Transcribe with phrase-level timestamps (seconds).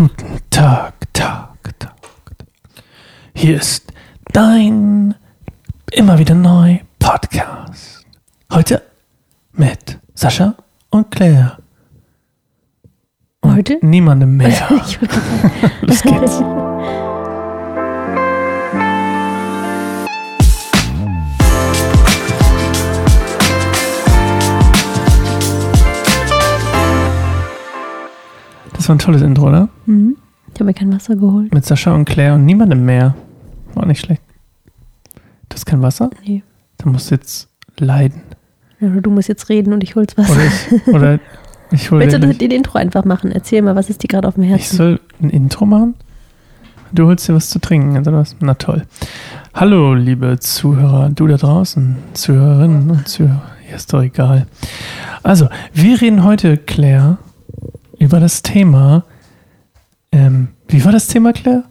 [0.00, 1.92] Guten Tag, Tag, Tag.
[3.34, 3.92] Hier ist
[4.32, 5.14] dein
[5.92, 8.06] immer wieder neu Podcast.
[8.50, 8.80] Heute
[9.52, 10.54] mit Sascha
[10.88, 11.58] und Claire.
[13.42, 13.78] Und Heute?
[13.82, 14.70] Niemandem mehr.
[15.82, 16.40] Los geht's.
[28.90, 29.68] War ein tolles Intro, oder?
[29.86, 30.16] mhm.
[30.52, 31.54] Ich habe mir kein Wasser geholt.
[31.54, 33.14] Mit Sascha und Claire und niemandem mehr.
[33.74, 34.20] War nicht schlecht.
[35.48, 36.10] Du hast kein Wasser?
[36.26, 36.42] Nee.
[36.78, 37.48] Dann musst du jetzt
[37.78, 38.20] leiden.
[38.80, 40.32] Oder du musst jetzt reden und ich hol's Wasser.
[40.32, 41.20] Oder ich, oder
[41.70, 43.30] ich hole Willst du den Intro einfach machen?
[43.30, 44.76] Erzähl mal, was ist dir gerade auf dem Ich Herzen?
[44.76, 45.94] soll ein Intro machen?
[46.90, 48.34] Du holst dir was zu trinken, oder was?
[48.40, 48.82] Na toll.
[49.54, 53.52] Hallo, liebe Zuhörer, du da draußen, Zuhörerinnen und Zuhörer.
[53.70, 54.48] Ja, ist doch egal.
[55.22, 57.18] Also, wir reden heute, Claire,
[58.00, 59.04] über das Thema.
[60.10, 61.64] Ähm, wie war das Thema, Claire?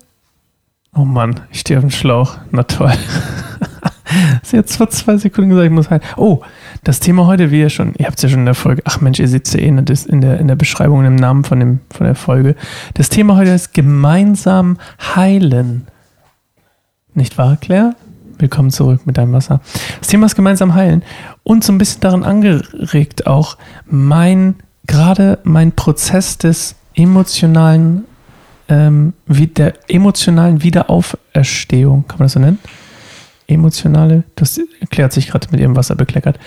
[0.95, 2.37] Oh Mann, ich stehe auf dem Schlauch.
[2.51, 2.93] Na toll.
[4.43, 6.03] Sie hat vor zwei Sekunden gesagt, ich muss halt.
[6.17, 6.41] Oh,
[6.83, 9.01] das Thema heute, wie ihr schon, ihr habt es ja schon in der Folge, ach
[9.01, 11.43] Mensch, ihr seht es ja eh in der, in der, in der Beschreibung, im Namen
[11.43, 12.55] von, dem, von der Folge.
[12.93, 14.77] Das Thema heute ist gemeinsam
[15.15, 15.87] heilen.
[17.13, 17.95] Nicht wahr, Claire?
[18.37, 19.61] Willkommen zurück mit deinem Wasser.
[19.99, 21.03] Das Thema ist gemeinsam heilen
[21.43, 24.55] und so ein bisschen daran angeregt auch mein,
[24.89, 28.05] gerade mein Prozess des emotionalen,
[28.67, 32.59] ähm, wie, der emotionalen Wiederauferstehung, kann man das so nennen?
[33.47, 36.37] emotionale, das erklärt sich gerade mit ihrem Wasser bekleckert.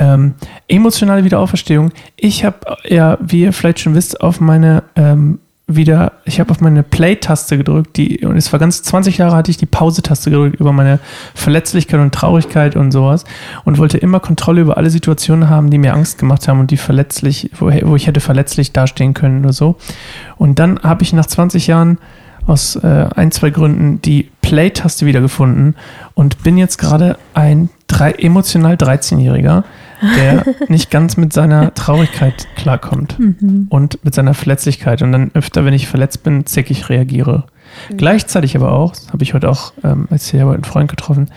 [0.00, 0.34] Ähm,
[0.66, 1.92] emotionale Wiederauferstehung.
[2.16, 5.38] Ich habe ja, wie ihr vielleicht schon wisst, auf meine ähm,
[5.76, 9.50] wieder, ich habe auf meine Play-Taste gedrückt, die, und es war ganz 20 Jahre hatte
[9.50, 10.98] ich die Pause-Taste gedrückt über meine
[11.34, 13.24] Verletzlichkeit und Traurigkeit und sowas
[13.64, 16.76] und wollte immer Kontrolle über alle Situationen haben, die mir Angst gemacht haben und die
[16.76, 19.76] verletzlich, wo, wo ich hätte verletzlich dastehen können oder so.
[20.36, 21.98] Und dann habe ich nach 20 Jahren
[22.46, 25.76] aus äh, ein, zwei Gründen die Play-Taste wiedergefunden
[26.14, 29.64] und bin jetzt gerade ein drei, emotional 13-Jähriger,
[30.16, 33.66] der nicht ganz mit seiner Traurigkeit klarkommt Mhm.
[33.68, 35.02] und mit seiner Verletzlichkeit.
[35.02, 37.44] Und dann öfter, wenn ich verletzt bin, zickig reagiere.
[37.96, 41.28] Gleichzeitig aber auch, habe ich heute auch, ähm, als ich habe einen Freund getroffen,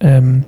[0.00, 0.44] ähm,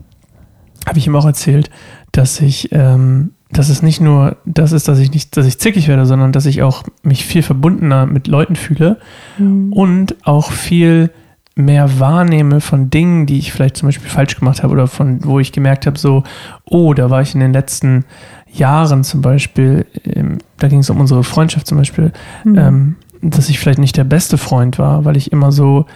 [0.87, 1.71] habe ich ihm auch erzählt,
[2.13, 5.89] dass ich, ähm, dass es nicht nur das ist, dass ich nicht, dass ich zickig
[5.89, 8.99] werde, sondern dass ich auch mich viel verbundener mit Leuten fühle
[9.39, 9.73] Mhm.
[9.73, 11.11] und auch viel
[11.56, 15.41] mehr wahrnehme von Dingen, die ich vielleicht zum Beispiel falsch gemacht habe oder von wo
[15.41, 16.22] ich gemerkt habe, so,
[16.67, 18.05] oh, da war ich in den letzten
[18.53, 22.12] Jahren zum Beispiel, ähm, da ging es um unsere Freundschaft zum Beispiel,
[22.45, 22.59] Mhm.
[22.59, 25.87] ähm, dass ich vielleicht nicht der beste Freund war, weil ich immer so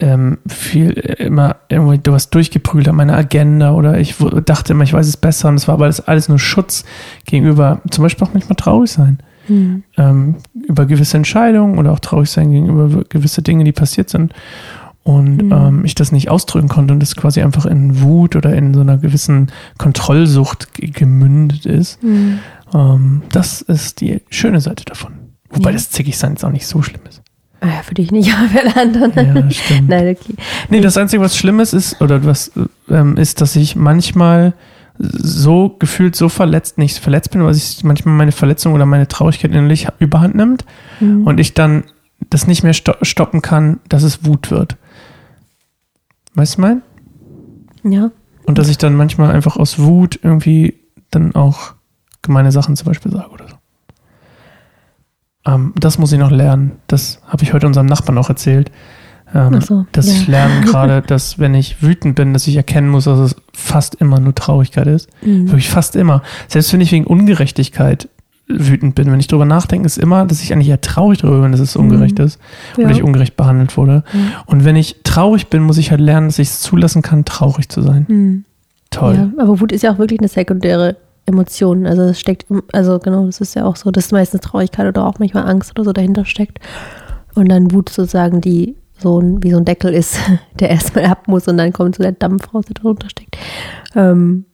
[0.00, 4.92] ähm, viel, äh, immer irgendwie was durchgeprügelt habe, meine Agenda oder ich dachte immer, ich
[4.92, 6.84] weiß es besser und es war aber alles, alles nur Schutz
[7.26, 9.18] gegenüber, zum Beispiel auch manchmal traurig sein
[9.48, 9.82] Mhm.
[9.96, 14.32] ähm, über gewisse Entscheidungen oder auch traurig sein gegenüber gewisse Dinge, die passiert sind.
[15.02, 15.52] Und Mhm.
[15.52, 18.80] ähm, ich das nicht ausdrücken konnte und das quasi einfach in Wut oder in so
[18.80, 22.02] einer gewissen Kontrollsucht ge- gemündet ist.
[22.02, 22.38] Mhm.
[22.74, 25.12] Ähm, das ist die schöne Seite davon.
[25.48, 25.74] Wobei Ja.
[25.74, 27.22] das Zickigsein jetzt auch nicht so schlimm ist.
[27.60, 29.12] Ah ja, für dich nicht, aber für alle anderen.
[29.36, 29.88] Ja, stimmt.
[29.88, 30.34] Nein, okay.
[30.68, 32.52] Nee, das Einzige, was Schlimmes ist, oder was
[32.90, 34.52] ähm, ist, dass ich manchmal
[34.98, 39.50] so gefühlt so verletzt, nicht verletzt bin, weil ich manchmal meine Verletzung oder meine Traurigkeit
[39.50, 40.64] innerlich überhand nimmt
[41.00, 41.26] Mhm.
[41.26, 41.84] und ich dann
[42.28, 44.76] das nicht mehr sto stoppen kann, dass es Wut wird.
[46.34, 46.82] Weißt du mein?
[47.84, 48.10] ja.
[48.46, 50.74] Und dass ich dann manchmal einfach aus Wut irgendwie
[51.10, 51.74] dann auch
[52.22, 53.54] gemeine Sachen zum Beispiel sage oder so.
[55.46, 56.72] Ähm, das muss ich noch lernen.
[56.86, 58.72] Das habe ich heute unserem Nachbarn auch erzählt.
[59.34, 60.14] Ähm, Ach so, dass ja.
[60.14, 63.94] ich lerne gerade, dass wenn ich wütend bin, dass ich erkennen muss, dass es fast
[63.96, 65.08] immer nur Traurigkeit ist.
[65.22, 65.48] Mhm.
[65.48, 66.22] Wirklich fast immer.
[66.48, 68.08] Selbst wenn ich wegen Ungerechtigkeit
[68.50, 71.52] wütend bin, wenn ich drüber nachdenke, ist immer, dass ich eigentlich eher traurig darüber bin,
[71.52, 72.24] dass es ungerecht Mhm.
[72.24, 72.38] ist
[72.76, 72.84] Ja.
[72.84, 74.02] oder ich ungerecht behandelt wurde.
[74.12, 74.32] Mhm.
[74.46, 77.68] Und wenn ich traurig bin, muss ich halt lernen, dass ich es zulassen kann, traurig
[77.68, 78.06] zu sein.
[78.08, 78.44] Mhm.
[78.90, 79.14] Toll.
[79.14, 80.96] Ja, aber Wut ist ja auch wirklich eine sekundäre
[81.26, 81.86] Emotion.
[81.86, 85.18] Also es steckt, also genau, das ist ja auch so, dass meistens Traurigkeit oder auch
[85.20, 86.58] manchmal Angst oder so dahinter steckt.
[87.34, 90.18] Und dann Wut sozusagen, die so ein, wie so ein Deckel ist,
[90.58, 93.36] der erstmal ab muss und dann kommt so der Dampf raus, der darunter steckt.
[93.94, 94.44] Ähm,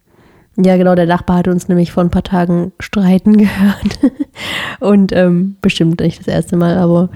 [0.56, 3.98] ja, genau, der Nachbar hat uns nämlich vor ein paar Tagen streiten gehört.
[4.80, 7.10] und ähm, bestimmt nicht das erste Mal, aber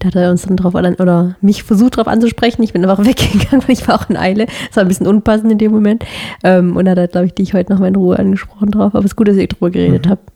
[0.00, 2.62] da hat er uns dann drauf an, oder mich versucht darauf anzusprechen.
[2.62, 4.46] Ich bin einfach weggegangen, weil ich war auch in Eile.
[4.68, 6.04] Das war ein bisschen unpassend in dem Moment.
[6.42, 8.94] Ähm, und da hat er, glaube ich, dich heute noch mal in Ruhe angesprochen drauf.
[8.94, 10.10] Aber es ist gut, dass ihr drüber geredet Mhm.
[10.10, 10.30] habt.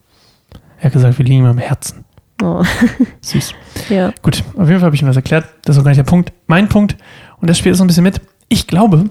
[0.78, 2.04] Er hat gesagt, wir liegen ihm am Herzen.
[2.42, 2.62] Oh,
[3.20, 3.52] Süß.
[3.88, 4.12] ja.
[4.22, 5.44] Gut, auf jeden Fall habe ich ihm das erklärt.
[5.64, 6.32] Das ist auch gar nicht der Punkt.
[6.46, 6.96] Mein Punkt,
[7.40, 8.20] und das spielt so ein bisschen mit.
[8.48, 9.10] Ich glaube,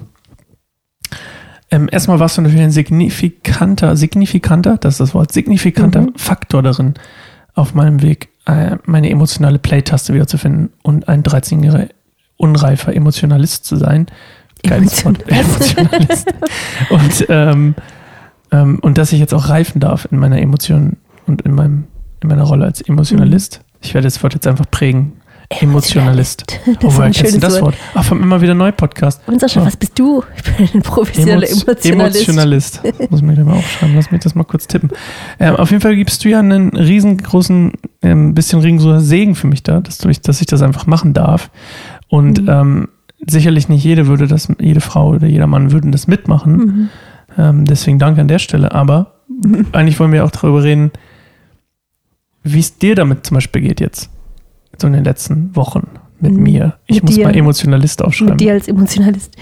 [1.69, 6.14] ähm, erstmal warst du natürlich ein signifikanter, signifikanter, das ist das Wort, signifikanter Mhm.
[6.16, 6.94] Faktor darin,
[7.56, 11.90] auf meinem Weg äh, meine emotionale Play-Taste wiederzufinden und ein 13-jähriger
[12.38, 14.08] unreifer Emotionalist zu sein.
[14.64, 15.24] Geiles Wort.
[15.28, 16.34] Emotionalist.
[16.90, 17.75] und, ähm,
[18.52, 21.86] ähm, und dass ich jetzt auch reifen darf in meiner Emotion und in, meinem,
[22.22, 23.60] in meiner Rolle als Emotionalist.
[23.60, 23.78] Mhm.
[23.81, 25.14] Ich werde das Wort jetzt einfach prägen.
[25.50, 26.46] Emotionalist.
[26.66, 27.76] Das oh, woher kennst du das Wort?
[27.94, 29.22] Ach, vom immer wieder neu Podcast.
[29.28, 29.66] Und Sascha, oh.
[29.66, 30.22] was bist du?
[30.36, 32.28] Ich bin ein professioneller Emo Emotionalist.
[32.84, 33.12] Emotionalist.
[33.12, 34.90] Muss mir mal aufschreiben, lass mich das mal kurz tippen.
[35.40, 39.48] Ähm, auf jeden Fall gibst du ja einen riesengroßen, ein ähm, bisschen riesengroßer Segen für
[39.48, 41.50] mich da, dass, du, dass ich das einfach machen darf.
[42.10, 42.50] Und mhm.
[42.50, 42.88] ähm,
[43.26, 46.58] sicherlich nicht jede würde das, jede Frau oder jeder Mann würden das mitmachen.
[46.58, 46.90] Mhm.
[47.38, 48.74] Ähm, deswegen danke an der Stelle.
[48.74, 49.68] Aber mhm.
[49.72, 50.92] eigentlich wollen wir auch darüber reden,
[52.44, 54.10] wie es dir damit zum Beispiel geht jetzt
[54.82, 55.88] so in den letzten Wochen
[56.20, 56.76] mit mir.
[56.88, 58.34] Ich mit muss dir, mal Emotionalist aufschreiben.
[58.34, 59.36] Mit dir als Emotionalist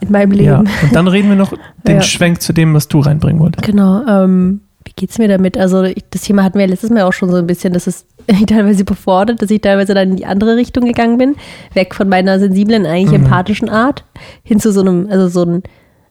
[0.00, 0.44] in meinem Leben.
[0.44, 1.52] Ja, und dann reden wir noch
[1.86, 2.02] den ja.
[2.02, 3.64] Schwenk zu dem, was du reinbringen wolltest.
[3.64, 4.04] Genau.
[4.06, 5.56] Ähm, wie es mir damit?
[5.56, 8.46] Also das Thema hatten wir letztes Mal auch schon so ein bisschen, dass es mich
[8.46, 11.36] teilweise überfordert, dass ich teilweise dann in die andere Richtung gegangen bin,
[11.74, 13.24] weg von meiner sensiblen, eigentlich mhm.
[13.24, 14.04] empathischen Art,
[14.42, 15.62] hin zu so einem, also so ein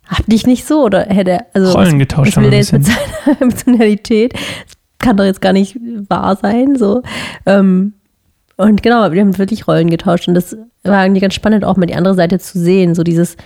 [0.07, 3.41] hab dich nicht so oder hätte also Rollen getauscht was will der jetzt mit seiner
[3.41, 4.33] Emotionalität?
[4.33, 5.77] Das kann doch jetzt gar nicht
[6.07, 7.03] wahr sein, so.
[7.45, 7.93] Ähm,
[8.57, 11.85] und genau, wir haben wirklich Rollen getauscht und das war irgendwie ganz spannend, auch mal
[11.85, 12.95] die andere Seite zu sehen.
[12.95, 13.37] So dieses,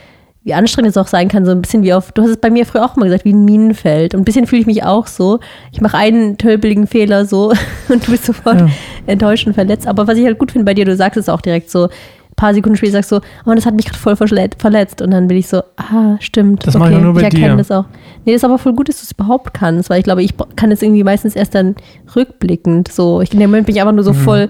[0.44, 2.50] wie anstrengend es auch sein kann, so ein bisschen wie auf, du hast es bei
[2.50, 4.16] mir früher auch mal gesagt, wie ein Minenfeld.
[4.16, 5.40] Und ein bisschen fühle ich mich auch so.
[5.72, 7.52] Ich mache einen tölpeligen Fehler so
[7.90, 8.70] und du bist sofort ja.
[9.06, 9.86] enttäuscht und verletzt.
[9.88, 12.36] Aber was ich halt gut finde bei dir, du sagst es auch direkt so, ein
[12.38, 15.02] paar Sekunden später sagst du, oh, das hat mich gerade voll verletzt.
[15.02, 16.66] Und dann bin ich so, ah, stimmt.
[16.66, 17.58] Das okay, mache ich nur bei ich erkenne dir.
[17.58, 17.86] das auch.
[18.26, 20.34] Nee, das ist aber voll gut, dass du es überhaupt kannst, weil ich glaube, ich
[20.56, 21.76] kann es irgendwie meistens erst dann
[22.16, 23.22] rückblickend so.
[23.22, 24.18] Ich, in dem Moment bin ich einfach nur so mhm.
[24.18, 24.50] voll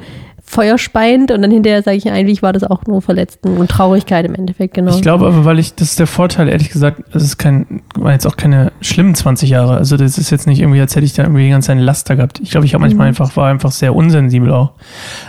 [0.52, 4.36] feuerspeiend und dann hinterher sage ich eigentlich war das auch nur Verletzten und Traurigkeit im
[4.36, 4.94] Endeffekt, genau.
[4.94, 8.12] Ich glaube aber, weil ich, das ist der Vorteil, ehrlich gesagt, es ist kein, war
[8.12, 9.78] jetzt auch keine schlimmen 20 Jahre.
[9.78, 12.42] Also das ist jetzt nicht irgendwie, als hätte ich da irgendwie ganz einen Laster gehabt.
[12.42, 13.10] Ich glaube, ich habe manchmal mhm.
[13.10, 14.74] einfach, war einfach sehr unsensibel auch.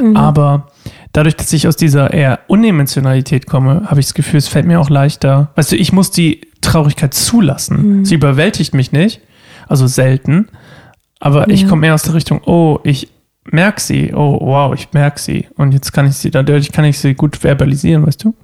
[0.01, 0.17] Mhm.
[0.17, 0.67] Aber
[1.13, 4.81] dadurch, dass ich aus dieser eher Unemotionalität komme, habe ich das Gefühl, es fällt mir
[4.81, 5.51] auch leichter.
[5.55, 7.99] Weißt du, ich muss die Traurigkeit zulassen.
[7.99, 8.05] Mhm.
[8.05, 9.21] Sie überwältigt mich nicht,
[9.69, 10.49] also selten.
[11.21, 11.55] Aber ja.
[11.55, 13.09] ich komme eher aus der Richtung, oh, ich
[13.45, 14.13] merke sie.
[14.15, 15.49] Oh, wow, ich merke sie.
[15.57, 18.35] Und jetzt kann ich sie, dadurch kann ich sie gut verbalisieren, weißt du?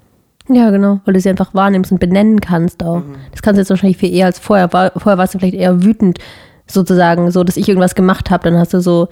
[0.51, 3.01] Ja, genau, weil du sie einfach wahrnimmst und benennen kannst auch.
[3.01, 3.17] Mhm.
[3.31, 4.69] Das kannst du jetzt wahrscheinlich viel eher als vorher.
[4.71, 6.19] Vorher warst du vielleicht eher wütend,
[6.67, 8.45] sozusagen, so, dass ich irgendwas gemacht habe.
[8.45, 9.09] Dann hast du so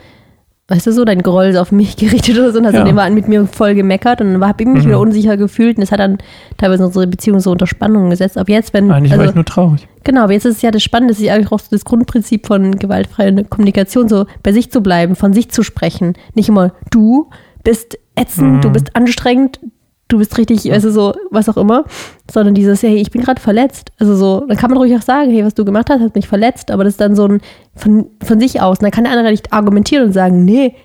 [0.69, 2.81] weißt du so, dein Groll so auf mich gerichtet oder so und hast ja.
[2.81, 4.88] dann immer mit mir voll gemeckert und dann habe ich mich mhm.
[4.88, 6.19] wieder unsicher gefühlt und das hat dann
[6.56, 8.37] teilweise unsere Beziehung so unter Spannung gesetzt.
[8.37, 8.91] Aber jetzt, wenn.
[8.91, 9.88] Eigentlich also, war ich nur traurig.
[10.06, 12.47] Genau, aber jetzt ist es ja das Spannende, dass ich eigentlich auch so das Grundprinzip
[12.47, 16.12] von gewaltfreier Kommunikation, so bei sich zu bleiben, von sich zu sprechen.
[16.35, 17.29] Nicht immer du
[17.64, 18.61] bist ätzend, mhm.
[18.61, 19.58] du bist anstrengend,
[20.06, 21.87] du bist richtig, also so, was auch immer,
[22.31, 23.91] sondern dieses, hey, ich bin gerade verletzt.
[23.99, 26.29] Also so, dann kann man ruhig auch sagen, hey, was du gemacht hast, hat mich
[26.29, 27.41] verletzt, aber das ist dann so ein
[27.75, 28.79] von, von sich aus.
[28.79, 30.76] Und dann kann der andere nicht argumentieren und sagen, nee,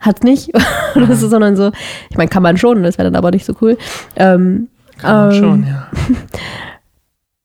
[0.00, 0.50] hat's nicht.
[0.96, 1.72] Oder so, sondern so,
[2.08, 3.76] ich meine, kann man schon, das wäre dann aber nicht so cool.
[4.16, 5.88] Ähm, kann man ähm, schon, ja.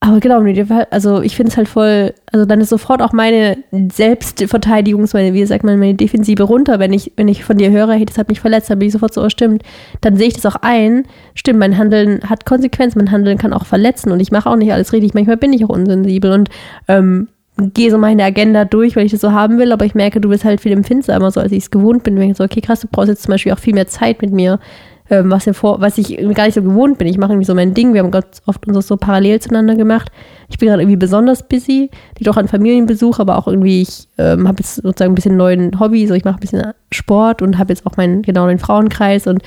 [0.08, 0.42] Aber genau,
[0.90, 3.58] also ich finde es halt voll, also dann ist sofort auch meine
[3.92, 7.92] Selbstverteidigungs, meine, wie sagt man, meine Defensive runter, wenn ich, wenn ich von dir höre,
[7.92, 9.64] hey, das hat mich verletzt, dann bin ich sofort so, oh, stimmt.
[10.00, 11.04] Dann sehe ich das auch ein,
[11.36, 14.72] stimmt, mein Handeln hat Konsequenzen, mein Handeln kann auch verletzen und ich mache auch nicht
[14.72, 15.14] alles richtig.
[15.14, 16.50] Manchmal bin ich auch unsensibel und
[16.88, 17.28] ähm,
[17.58, 20.30] gehe so meine Agenda durch, weil ich das so haben will, aber ich merke, du
[20.30, 22.18] bist halt viel empfindsamer, so als ich es gewohnt bin.
[22.18, 24.32] Wenn ich so, okay, krass, du brauchst jetzt zum Beispiel auch viel mehr Zeit mit
[24.32, 24.60] mir
[25.10, 27.08] ähm, was, vor, was ich gar nicht so gewohnt bin.
[27.08, 27.94] Ich mache irgendwie so mein Ding.
[27.94, 30.12] Wir haben ganz oft uns so parallel zueinander gemacht.
[30.50, 34.48] Ich bin gerade irgendwie besonders busy, liegt auch an Familienbesuch, aber auch irgendwie, ich ähm,
[34.48, 37.74] habe jetzt sozusagen ein bisschen neuen Hobby, so ich mache ein bisschen Sport und habe
[37.74, 39.42] jetzt auch meinen genau den Frauenkreis und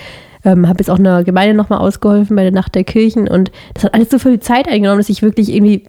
[0.44, 3.84] ähm, habe jetzt auch einer Gemeinde nochmal ausgeholfen bei der Nacht der Kirchen und das
[3.84, 5.84] hat alles so viel Zeit eingenommen, dass ich wirklich irgendwie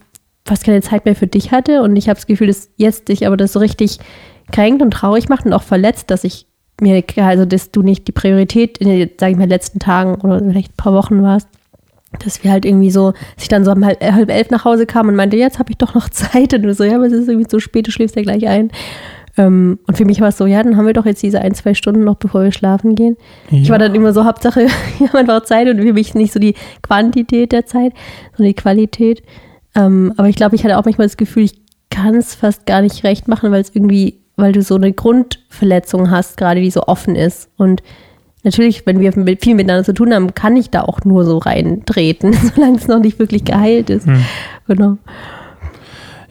[0.46, 3.28] fast keine Zeit mehr für dich hatte und ich habe das Gefühl, dass jetzt dich
[3.28, 4.00] aber das so richtig
[4.52, 6.48] kränkt und traurig macht und auch verletzt, dass ich
[6.82, 10.40] mir, also dass du nicht die Priorität in den, sag ich mal, letzten Tagen oder
[10.40, 11.48] vielleicht ein paar Wochen warst,
[12.20, 14.86] dass wir halt irgendwie so, dass ich dann so um halb, halb elf nach Hause
[14.86, 16.54] kam und meinte, jetzt habe ich doch noch Zeit.
[16.54, 18.72] Und du so, ja, aber es ist irgendwie so spät, du schläfst ja gleich ein.
[19.38, 21.54] Ähm, und für mich war es so, ja, dann haben wir doch jetzt diese ein,
[21.54, 23.16] zwei Stunden noch, bevor wir schlafen gehen.
[23.50, 23.60] Ja.
[23.60, 26.40] Ich war dann immer so, Hauptsache, wir haben einfach Zeit und für mich nicht so
[26.40, 27.94] die Quantität der Zeit,
[28.36, 29.24] sondern die Qualität.
[29.76, 32.82] Ähm, aber ich glaube, ich hatte auch manchmal das Gefühl, ich kann es fast gar
[32.82, 36.84] nicht recht machen, weil es irgendwie weil du so eine Grundverletzung hast, gerade die so
[36.84, 37.50] offen ist.
[37.58, 37.82] Und
[38.44, 42.34] natürlich, wenn wir viel miteinander zu tun haben, kann ich da auch nur so reintreten,
[42.56, 44.08] solange es noch nicht wirklich geheilt ist.
[44.08, 44.26] Hm.
[44.68, 44.98] Genau.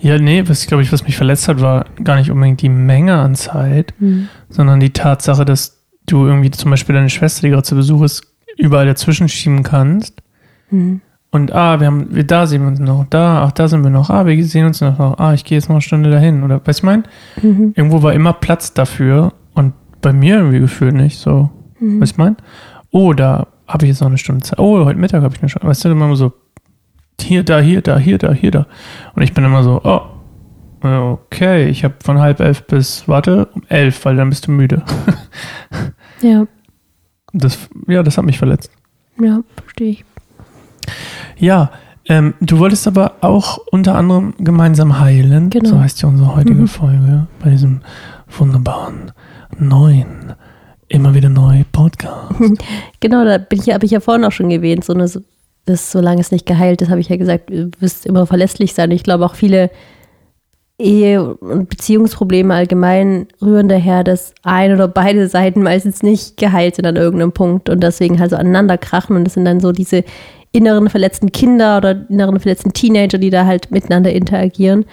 [0.01, 3.17] Ja, nee, was glaube ich, was mich verletzt hat, war gar nicht unbedingt die Menge
[3.17, 4.29] an Zeit, hm.
[4.49, 8.23] sondern die Tatsache, dass du irgendwie zum Beispiel deine Schwester, die gerade zu Besuch ist,
[8.57, 10.23] überall dazwischen schieben kannst.
[10.71, 11.01] Hm.
[11.33, 13.91] Und ah, wir haben, wir, da sehen wir uns noch, da, ach, da sind wir
[13.91, 16.43] noch, ah, wir sehen uns noch, ah, ich gehe jetzt noch eine Stunde dahin.
[16.43, 17.05] Oder weißt du mein?
[17.41, 17.73] Mhm.
[17.77, 21.51] Irgendwo war immer Platz dafür und bei mir irgendwie gefühlt nicht so.
[21.79, 22.01] Mhm.
[22.01, 22.37] Was ich meine?
[22.91, 24.59] Oh, da habe ich jetzt noch eine Stunde Zeit.
[24.59, 25.69] Oh, heute Mittag habe ich eine Stunde.
[25.69, 26.33] Weißt du, immer so
[27.21, 28.67] hier, da, hier, da, hier, da, hier, da.
[29.15, 30.01] Und ich bin immer so, oh,
[30.83, 34.83] okay, ich habe von halb elf bis, warte, um elf, weil dann bist du müde.
[36.23, 36.47] Ja,
[37.33, 38.71] Das, ja, das hat mich verletzt.
[39.19, 40.05] ja, verstehe ich.
[41.39, 41.71] Ja,
[42.07, 45.51] ähm, du wolltest aber auch unter anderem gemeinsam heilen.
[45.51, 45.69] Genau.
[45.69, 46.69] So heißt ja unsere heutige Mhm.
[46.69, 47.81] Folge bei diesem
[48.29, 49.13] wunderbaren
[49.59, 50.33] neuen,
[50.89, 52.35] immer wieder neu Podcast.
[53.01, 55.11] Genau, da bin ich, habe ich ja vorhin auch schon erwähnt, so eine,
[55.67, 58.91] das, solange es nicht geheilt ist, habe ich ja gesagt, du wirst immer verlässlich sein.
[58.91, 59.71] Ich glaube auch viele
[60.79, 66.87] Ehe- und Beziehungsprobleme allgemein rühren daher, dass eine oder beide Seiten meistens nicht geheilt sind
[66.87, 70.05] an irgendeinem Punkt und deswegen halt so aneinander krachen und das sind dann so diese
[70.53, 74.85] inneren verletzten Kinder oder inneren verletzten Teenager, die da halt miteinander interagieren,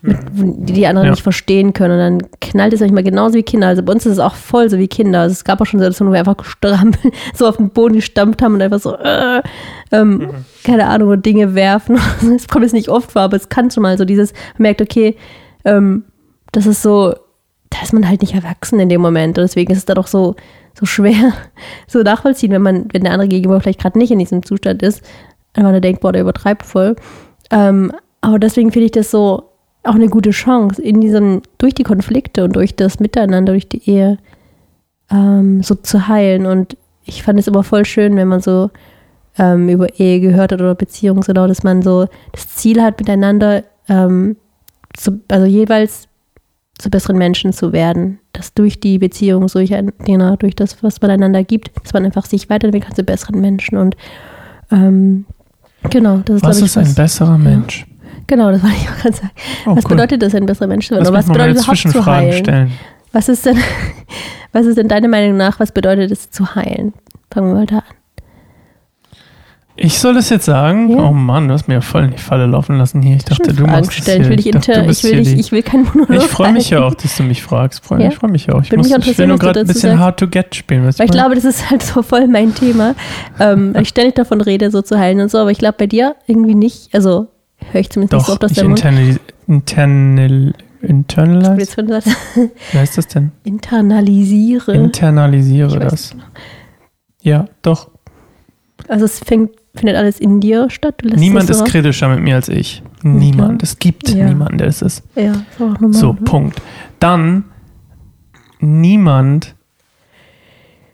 [0.00, 1.10] mit, die die anderen Ja.
[1.12, 3.68] nicht verstehen können und dann knallt es manchmal genauso wie Kinder.
[3.68, 5.20] Also bei uns ist es auch voll so wie Kinder.
[5.20, 8.42] Also es gab auch schon Situationen, wo wir einfach gestrampelt, so auf den Boden gestampft
[8.42, 9.42] haben und einfach so, äh,
[9.92, 10.30] ähm,
[10.64, 11.98] keine Ahnung, und Dinge werfen.
[12.34, 14.82] Es kommt jetzt nicht oft vor, aber es kann schon mal so dieses, man merkt,
[14.82, 15.16] okay,
[15.64, 16.04] ähm,
[16.50, 17.14] das ist so,
[17.70, 19.38] da ist man halt nicht erwachsen in dem Moment.
[19.38, 20.34] Und deswegen ist es dann auch so,
[20.78, 21.32] so schwer
[21.86, 25.02] so nachvollziehen, wenn man, wenn der andere Gegenüber vielleicht gerade nicht in diesem Zustand ist,
[25.54, 26.96] weil man denkt, boah, der übertreibt voll.
[27.50, 29.50] Ähm, aber deswegen finde ich das so
[29.84, 33.88] auch eine gute Chance, in diesem, durch die Konflikte und durch das Miteinander, durch die
[33.90, 34.18] Ehe,
[35.10, 36.46] ähm, so zu heilen.
[36.46, 38.70] Und ich fand es immer voll schön, wenn man so
[39.38, 43.64] ähm, über Ehe gehört hat oder Beziehung, so dass man so das Ziel hat, miteinander,
[43.88, 44.36] ähm,
[44.96, 46.08] zu, also jeweils
[46.82, 48.18] zu besseren Menschen zu werden.
[48.32, 49.72] Dass durch die Beziehung, durch,
[50.04, 53.40] genau, durch das, was man einander gibt, dass man einfach sich weiterentwickeln kann zu besseren
[53.40, 53.78] Menschen.
[53.78, 53.96] Und
[54.70, 55.24] ähm,
[55.90, 57.86] genau, das ist, Was ich, ist ein besserer Mensch?
[58.26, 59.30] Genau, das wollte ich auch gerade sagen.
[59.66, 59.90] Oh, was cool.
[59.90, 61.06] bedeutet das, ein besserer Mensch zu werden?
[61.06, 62.32] Oder was bedeutet überhaupt zu heilen?
[62.32, 62.72] stellen.
[63.12, 63.58] Was ist denn,
[64.52, 66.92] was ist denn deiner Meinung nach, was bedeutet es zu heilen?
[67.30, 68.01] Fangen wir mal da an.
[69.74, 70.90] Ich soll das jetzt sagen?
[70.90, 70.98] Ja.
[70.98, 73.16] Oh Mann, du hast mir ja voll in die Falle laufen lassen hier.
[73.16, 74.22] Ich dachte, du Fragen das stellen.
[74.22, 74.24] hier.
[74.24, 76.84] Ich will dich dachte, ich will die- ich will keinen Monolog Ich freue mich ja
[76.84, 77.82] auch, dass du mich fragst.
[77.84, 78.08] Freu, Ja.
[78.08, 78.60] Ich freue mich ja auch.
[78.62, 79.98] Ich, Würde muss, mich ich will nur gerade ein bisschen sagst.
[80.02, 80.84] Hard to Get spielen.
[80.84, 81.16] Weißt Weil ich du?
[81.16, 82.94] glaube, das ist halt so voll mein Thema.
[83.40, 85.86] ähm, weil ich ständig davon rede, so zu heilen und so, aber ich glaube bei
[85.86, 86.94] dir irgendwie nicht.
[86.94, 87.28] Also
[87.70, 88.84] höre ich zumindest nicht so Doch, oft aus ich deinem Mund.
[89.48, 90.52] internal,
[90.82, 91.76] internalize.
[92.72, 93.32] Wie heißt das denn?
[93.44, 94.74] Internalisiere.
[94.74, 96.16] Internalisiere Ich das.
[97.22, 97.90] Ja, doch.
[98.88, 101.02] also es fängt, findet alles in dir statt.
[101.04, 102.82] Niemand ist kritischer mit mir als ich.
[103.02, 103.62] Niemand.
[103.62, 104.26] Es gibt Ja.
[104.26, 105.02] niemanden, der es ist.
[105.16, 105.92] Ja, ist auch normal.
[105.94, 106.20] So, ne?
[106.24, 106.60] Punkt.
[107.00, 107.44] Dann
[108.60, 109.54] niemand.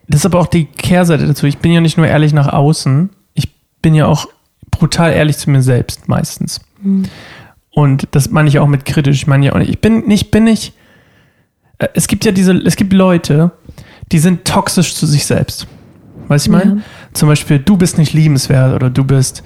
[0.09, 1.47] Das ist aber auch die Kehrseite dazu.
[1.47, 3.49] Ich bin ja nicht nur ehrlich nach außen, ich
[3.83, 4.27] bin ja auch
[4.71, 6.61] brutal ehrlich zu mir selbst meistens.
[6.83, 7.05] Hm.
[7.71, 9.17] Und das meine ich auch mit kritisch.
[9.17, 9.69] Ich meine ja auch nicht.
[9.71, 10.73] Ich bin nicht, bin nicht.
[11.79, 13.51] äh, Es gibt ja diese, es gibt Leute,
[14.11, 15.67] die sind toxisch zu sich selbst.
[16.29, 16.77] Weißt du, ich meine?
[16.77, 16.83] Ja.
[17.13, 19.43] Zum Beispiel, du bist nicht liebenswert oder du bist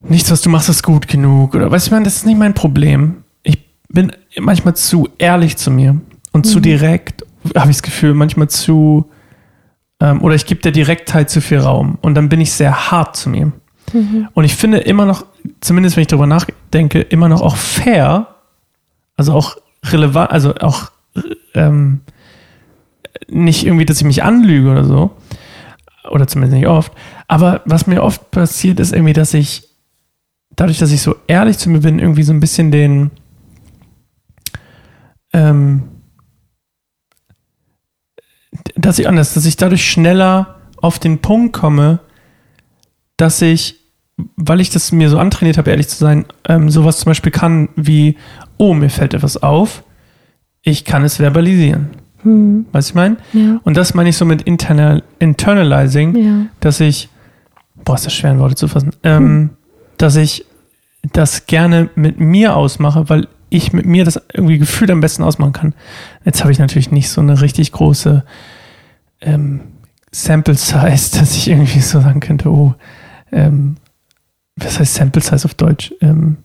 [0.00, 1.54] nichts, was du machst, ist gut genug.
[1.54, 3.24] Oder weißt du, ich meine, das ist nicht mein Problem.
[3.42, 6.00] Ich bin manchmal zu ehrlich zu mir
[6.32, 7.24] und zu direkt,
[7.56, 9.10] habe ich das Gefühl, manchmal zu,
[10.00, 13.16] ähm, oder ich gebe der Direktheit zu viel Raum und dann bin ich sehr hart
[13.16, 13.52] zu mir.
[14.34, 15.24] Und ich finde immer noch,
[15.60, 18.26] zumindest wenn ich darüber nachdenke, immer noch auch fair,
[19.16, 20.90] also auch relevant, also auch
[21.54, 22.00] ähm,
[23.28, 25.10] nicht irgendwie, dass ich mich anlüge oder so,
[26.10, 26.92] oder zumindest nicht oft,
[27.26, 29.68] aber was mir oft passiert, ist irgendwie, dass ich
[30.50, 33.10] dadurch, dass ich so ehrlich zu mir bin, irgendwie so ein bisschen den
[35.32, 35.82] ähm,
[38.74, 42.00] dass ich anders, dass ich dadurch schneller auf den Punkt komme,
[43.16, 43.76] dass ich,
[44.36, 47.68] weil ich das mir so antrainiert habe, ehrlich zu sein, ähm, sowas zum Beispiel kann
[47.76, 48.16] wie,
[48.56, 49.82] oh, mir fällt etwas auf,
[50.62, 51.90] ich kann es verbalisieren.
[52.28, 52.66] Hm.
[52.72, 53.16] Weißt du, ich meine?
[53.32, 53.60] Ja.
[53.64, 56.46] Und das meine ich so mit internal, Internalizing, Ja.
[56.60, 57.08] dass ich,
[57.84, 59.50] boah, ist das schwer in Worte zu fassen, ähm,
[59.96, 60.44] dass ich
[61.12, 65.52] das gerne mit mir ausmache, weil ich mit mir das irgendwie gefühlt am besten ausmachen
[65.52, 65.74] kann.
[66.24, 68.24] Jetzt habe ich natürlich nicht so eine richtig große
[69.22, 69.60] ähm,
[70.12, 70.76] Sample Size,
[71.18, 72.74] dass ich irgendwie so sagen könnte, oh,
[73.32, 73.76] ähm,
[74.56, 75.94] was heißt Sample Size auf Deutsch?
[76.00, 76.38] Ähm,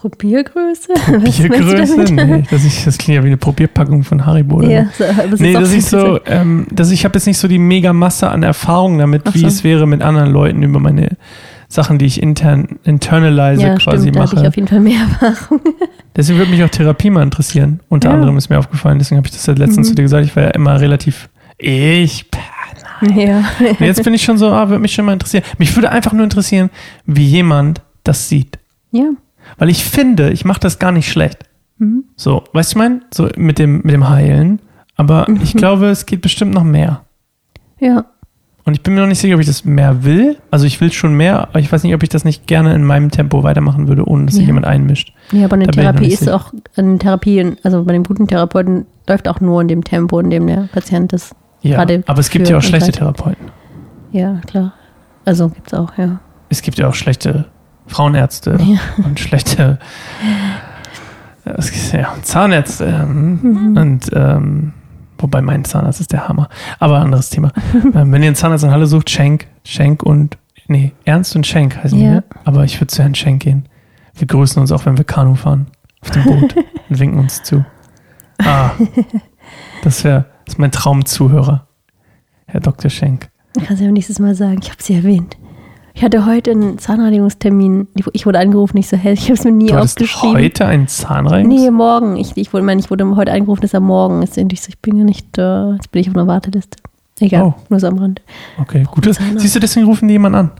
[0.00, 0.88] Probiergröße?
[0.94, 2.04] Was meinst du Biergröße?
[2.04, 2.26] damit?
[2.28, 4.56] Nee, das, ich, das klingt ja wie eine Probierpackung von Haribo.
[4.56, 4.68] Oder?
[4.70, 7.48] Ja, so, es Nee, ist dass ich so, ähm, dass ich habe jetzt nicht so
[7.48, 9.46] die mega Masse an Erfahrung damit, Ach wie so.
[9.46, 11.16] es wäre mit anderen Leuten über meine
[11.68, 14.48] Sachen, die ich intern internalise ja, quasi stimmt, da habe ich mache.
[14.48, 15.60] auf jeden Fall mehr Erfahrung.
[16.16, 17.80] Deswegen würde mich auch Therapie mal interessieren.
[17.88, 18.14] Unter Ja.
[18.14, 19.90] anderem ist mir aufgefallen, deswegen habe ich das ja letztens Mhm.
[19.90, 21.28] zu dir gesagt, ich war ja immer relativ
[21.58, 22.26] ich.
[23.14, 23.44] ja.
[23.60, 25.44] Und jetzt bin ich schon so, ah, würde mich schon mal interessieren.
[25.58, 26.70] Mich würde einfach nur interessieren,
[27.06, 28.58] wie jemand das sieht.
[28.92, 29.04] ja.
[29.58, 31.38] Weil ich finde, ich mache das gar nicht schlecht.
[31.78, 32.04] Mhm.
[32.16, 33.00] So, weißt du, ich meine?
[33.12, 34.60] So mit dem, mit dem Heilen.
[34.96, 37.02] Aber ich glaube, es geht bestimmt noch mehr.
[37.78, 38.04] Ja.
[38.64, 40.36] Und ich bin mir noch nicht sicher, ob ich das mehr will.
[40.50, 42.84] Also ich will schon mehr, aber ich weiß nicht, ob ich das nicht gerne in
[42.84, 44.48] meinem Tempo weitermachen würde, ohne dass sich Ja.
[44.48, 45.14] jemand einmischt.
[45.32, 46.36] Nee, aber eine Da Therapie ist sicher.
[46.36, 50.28] auch, eine Therapie, also bei dem guten Therapeuten läuft auch nur in dem Tempo, in
[50.28, 51.34] dem der Patient ist.
[51.62, 52.92] Ja, aber es gibt ja auch schlechte.
[52.92, 53.46] Therapeuten.
[54.12, 54.74] Ja, klar.
[55.24, 56.20] Also gibt's auch, ja.
[56.50, 57.46] Es gibt ja auch schlechte
[57.90, 58.78] Frauenärzte Ja.
[59.04, 59.78] und schlechte
[61.92, 62.84] ja, Zahnärzte.
[62.86, 63.76] ähm, Mhm.
[63.76, 64.72] Und ähm,
[65.18, 66.48] wobei mein Zahnarzt ist der Hammer.
[66.78, 67.52] Aber anderes Thema.
[67.74, 71.76] ähm, wenn ihr einen Zahnarzt in Halle sucht, Schenk, Schenk und nee, Ernst und Schenk
[71.82, 72.10] heißen Ja.
[72.12, 72.24] wir.
[72.44, 73.66] Aber ich würde zu Herrn Schenk gehen.
[74.14, 75.66] Wir grüßen uns auch, wenn wir Kanu fahren.
[76.02, 76.54] Auf dem Boot
[76.88, 77.64] und winken uns zu.
[78.38, 78.70] Ah,
[79.82, 81.66] das wäre das ist mein Traumzuhörer.
[82.46, 82.90] Herr Dr.
[82.90, 83.28] Schenk.
[83.56, 84.58] Ich kann es ja nächstes Mal sagen.
[84.62, 85.36] Ich habe sie erwähnt.
[86.00, 87.88] Ich hatte heute einen Zahnreinigungstermin.
[88.14, 89.12] Ich wurde angerufen, nicht so hell.
[89.12, 90.34] Ich habe es mir nie Du aufgeschrieben.
[90.34, 91.60] heute einen Zahnreinigungs...
[91.62, 92.16] Nee, morgen.
[92.16, 94.22] Ich, ich, wurde, ich wurde heute angerufen, ist am Morgen.
[94.22, 96.78] Ist endlich so, ich bin ja nicht, äh, jetzt bin ich auf einer Warteliste.
[97.20, 97.54] Egal, Oh.
[97.68, 98.22] nur so am Rand.
[98.58, 99.10] Okay, gut.
[99.36, 100.50] Siehst du, deswegen rufen die jemand an.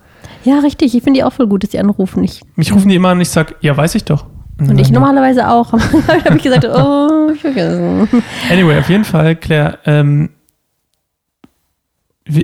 [0.44, 0.94] Ja, richtig.
[0.94, 2.23] Ich finde die auch voll gut, dass die anrufen.
[2.23, 4.26] Ich, Mich rufen die immer an und ich sag, ja, weiß ich doch.
[4.59, 5.70] und ich normalerweise auch.
[6.06, 8.06] da habe ich gesagt, oh, ich vergessen.
[8.52, 10.28] Anyway, auf jeden Fall, Claire, ähm,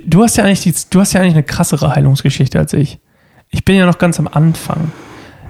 [0.05, 2.99] du hast ja eigentlich die, du hast ja eigentlich eine krassere Heilungsgeschichte als ich.
[3.49, 4.91] Ich bin ja noch ganz am Anfang.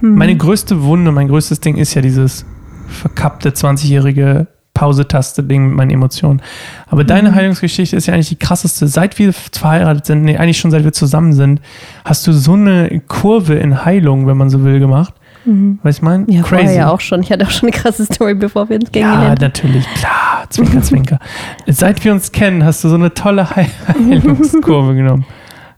[0.00, 0.14] Hm.
[0.14, 2.44] Meine größte Wunde, mein größtes Ding ist ja dieses
[2.88, 4.46] verkappte 20-jährige
[4.78, 6.40] Pause-Taste-Ding mit meinen Emotionen.
[6.86, 8.86] Aber deine Heilungsgeschichte ist ja eigentlich die krasseste.
[8.86, 11.60] Seit wir verheiratet sind, nee, eigentlich schon seit wir zusammen sind,
[12.04, 15.14] hast du so eine Kurve in Heilung, wenn man so will, gemacht.
[15.48, 15.78] Mhm.
[15.82, 16.24] Weißt du, ich meine?
[16.28, 17.22] Ja, vorher ja auch schon.
[17.22, 19.46] Ich hatte auch schon eine krasse Story, bevor wir uns Ja, kennengelernt haben.
[19.46, 20.44] natürlich, klar.
[20.50, 21.18] Zwinker, zwinker.
[21.66, 25.24] Seit wir uns kennen, hast du so eine tolle Heil Heilungskurve genommen.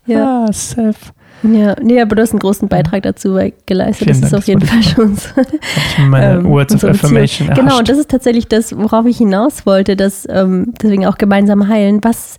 [0.07, 0.47] Ja.
[0.49, 0.97] Ah, Seth.
[1.45, 4.09] Ja, nee, aber du hast einen großen Beitrag dazu bei- geleistet.
[4.09, 6.03] Vielen das ist Dank, auf das jeden Fall schon so.
[6.09, 6.85] Meine Ähm, Words of.
[6.91, 7.63] Affirmation erhascht.
[7.63, 11.69] Genau, und das ist tatsächlich das, worauf ich hinaus wollte, dass ähm, deswegen auch gemeinsam
[11.69, 12.01] heilen.
[12.03, 12.39] Was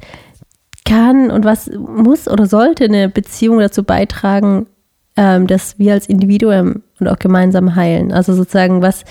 [0.85, 4.65] kann und was muss oder sollte eine Beziehung dazu beitragen,
[5.15, 8.11] ähm, dass wir als Individuum und auch gemeinsam heilen?
[8.11, 9.03] Also sozusagen, was,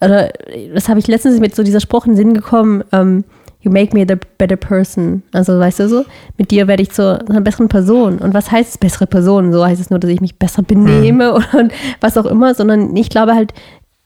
[0.00, 0.30] oder
[0.74, 3.24] das habe ich letztens mit so dieser Spruch in den Sinn gekommen, ähm,
[3.66, 5.24] You make me the better person.
[5.32, 6.04] Also weißt du so,
[6.38, 8.18] mit dir werde ich zu einer besseren Person.
[8.18, 9.52] Und was heißt es bessere Person?
[9.52, 11.68] So heißt es nur, dass ich mich besser benehme oder
[12.00, 13.52] was auch immer, sondern ich glaube halt,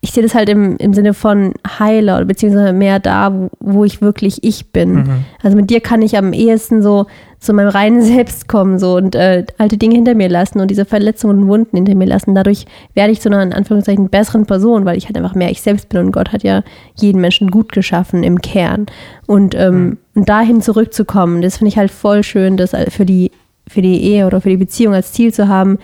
[0.03, 3.85] ich sehe das halt im, im Sinne von Heiler oder beziehungsweise mehr da, wo, wo
[3.85, 4.95] ich wirklich ich bin.
[4.95, 5.25] Mhm.
[5.43, 7.07] Also mit dir kann ich am ehesten so
[7.39, 10.87] zu meinem reinen Selbst kommen so und äh, alte Dinge hinter mir lassen und diese
[10.87, 12.35] Verletzungen und Wunden hinter mir lassen.
[12.35, 15.61] Dadurch werde ich zu einer in Anführungszeichen besseren Person, weil ich halt einfach mehr ich
[15.61, 16.63] selbst bin und Gott hat ja
[16.95, 18.87] jeden Menschen gut geschaffen im Kern.
[19.27, 23.33] Und, ähm, und dahin zurückzukommen, das finde ich halt voll schön, das für die,
[23.69, 25.79] für die Ehe oder für die Beziehung als Ziel zu haben,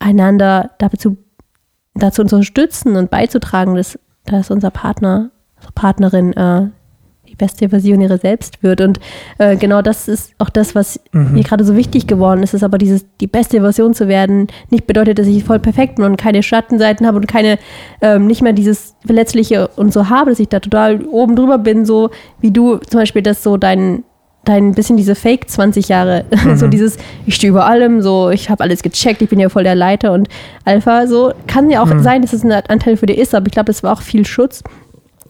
[0.00, 1.16] einander dazu
[1.94, 6.68] dazu unterstützen und beizutragen, dass, dass unser Partner, unsere Partnerin äh,
[7.28, 8.80] die beste Version ihrer selbst wird.
[8.80, 8.98] Und
[9.38, 11.32] äh, genau das ist auch das, was Mhm.
[11.32, 14.86] mir gerade so wichtig geworden ist, ist aber dieses, die beste Version zu werden, nicht
[14.86, 17.58] bedeutet, dass ich voll perfekt bin und keine Schattenseiten habe und keine,
[18.00, 21.84] ähm, nicht mehr dieses Verletzliche und so habe, dass ich da total oben drüber bin,
[21.84, 24.02] so wie du zum Beispiel das so dein
[24.44, 26.24] dein bisschen diese Fake 20 Jahre,
[26.56, 29.64] so dieses, ich stehe über allem, so ich habe alles gecheckt, ich bin ja voll
[29.64, 30.28] der Leiter und
[30.64, 33.52] Alpha, so kann ja auch sein, dass es ein Anteil für dich ist, aber ich
[33.52, 34.62] glaube, das war auch viel Schutz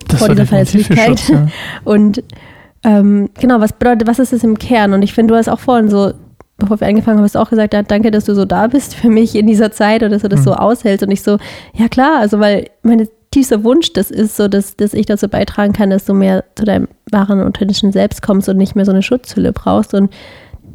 [0.09, 1.21] das vor dieser Verletzlichkeit.
[1.21, 1.47] Schutz, ja.
[1.85, 2.23] Und
[2.85, 4.93] ähm, genau, was bedeutet, was ist es im Kern?
[4.93, 6.13] Und ich finde, du hast auch vorhin so,
[6.57, 8.95] bevor wir angefangen haben, hast du auch gesagt, ja, danke, dass du so da bist
[8.95, 10.45] für mich in dieser Zeit oder dass du das Mhm.
[10.45, 11.05] so aushältst.
[11.05, 11.39] Und ich so,
[11.75, 15.73] ja klar, also weil mein tiefster Wunsch das ist, so dass, dass ich dazu beitragen
[15.73, 19.03] kann, dass du mehr zu deinem wahren authentischen Selbst kommst und nicht mehr so eine
[19.03, 19.95] Schutzhülle brauchst.
[19.95, 20.13] Und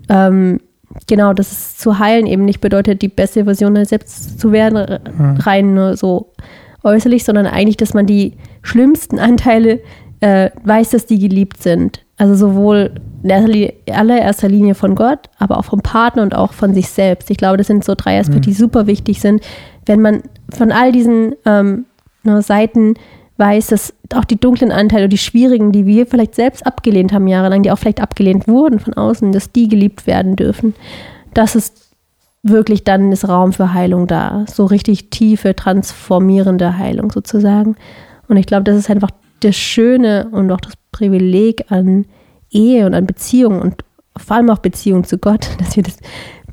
[0.09, 0.61] ähm,
[1.07, 5.37] genau, dass es zu heilen eben nicht bedeutet, die beste Version Selbst zu werden, Mhm.
[5.37, 6.31] rein nur so
[6.83, 9.81] äußerlich, sondern eigentlich, dass man die schlimmsten Anteile
[10.21, 12.05] äh, weiß, dass die geliebt sind.
[12.17, 12.91] Also sowohl
[13.23, 13.31] in
[13.91, 17.29] allererster Linie von Gott, aber auch vom Partner und auch von sich selbst.
[17.29, 19.43] Ich glaube, das sind so drei Aspekte, die super wichtig sind.
[19.85, 20.21] Wenn man
[20.55, 21.85] von all diesen ähm,
[22.25, 22.95] ne, Seiten
[23.37, 27.63] weiß, dass auch die dunklen Anteile, die schwierigen, die wir vielleicht selbst abgelehnt haben jahrelang,
[27.63, 30.73] die auch vielleicht abgelehnt wurden von außen, dass die geliebt werden dürfen.
[31.33, 31.85] Das ist
[32.43, 34.45] wirklich dann ist Raum für Heilung da.
[34.47, 37.75] So richtig tiefe, transformierende Heilung sozusagen.
[38.27, 39.11] Und ich glaube, das ist einfach
[39.41, 42.05] das Schöne und auch das Privileg an
[42.51, 43.83] Ehe und an Beziehung und
[44.17, 45.97] vor allem auch Beziehung zu Gott, dass wir das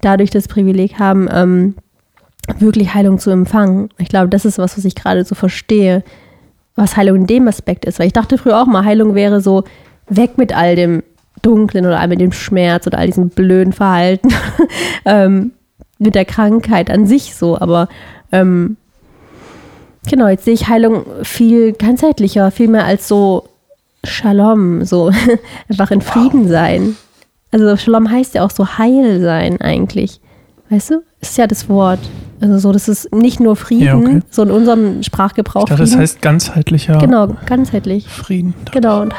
[0.00, 1.74] dadurch das Privileg haben, ähm,
[2.58, 3.90] wirklich Heilung zu empfangen.
[3.98, 6.02] Ich glaube, das ist was, was ich gerade so verstehe,
[6.74, 7.98] was Heilung in dem Aspekt ist.
[7.98, 9.64] Weil ich dachte früher auch mal, Heilung wäre so
[10.08, 11.02] weg mit all dem
[11.42, 14.28] Dunklen oder all mit dem Schmerz oder all diesem blöden Verhalten,
[15.04, 15.52] ähm,
[15.98, 17.58] mit der Krankheit an sich so.
[17.58, 17.88] Aber
[18.32, 18.76] ähm,
[20.08, 23.48] genau, jetzt sehe ich Heilung viel ganzheitlicher, viel mehr als so
[24.04, 25.12] Shalom, so
[25.68, 26.96] einfach in Frieden sein.
[27.52, 30.20] Also Shalom heißt ja auch so heil sein eigentlich.
[30.72, 31.02] Weißt du?
[31.20, 31.98] Ist ja das Wort.
[32.40, 34.20] Also so, das ist nicht nur Frieden, Ja, okay.
[34.30, 35.64] so in unserem Sprachgebrauch.
[35.64, 38.08] Ich dachte, das heißt ganzheitlicher Genau, ganzheitlich.
[38.08, 38.54] Frieden.
[38.72, 39.02] Genau.
[39.02, 39.14] Und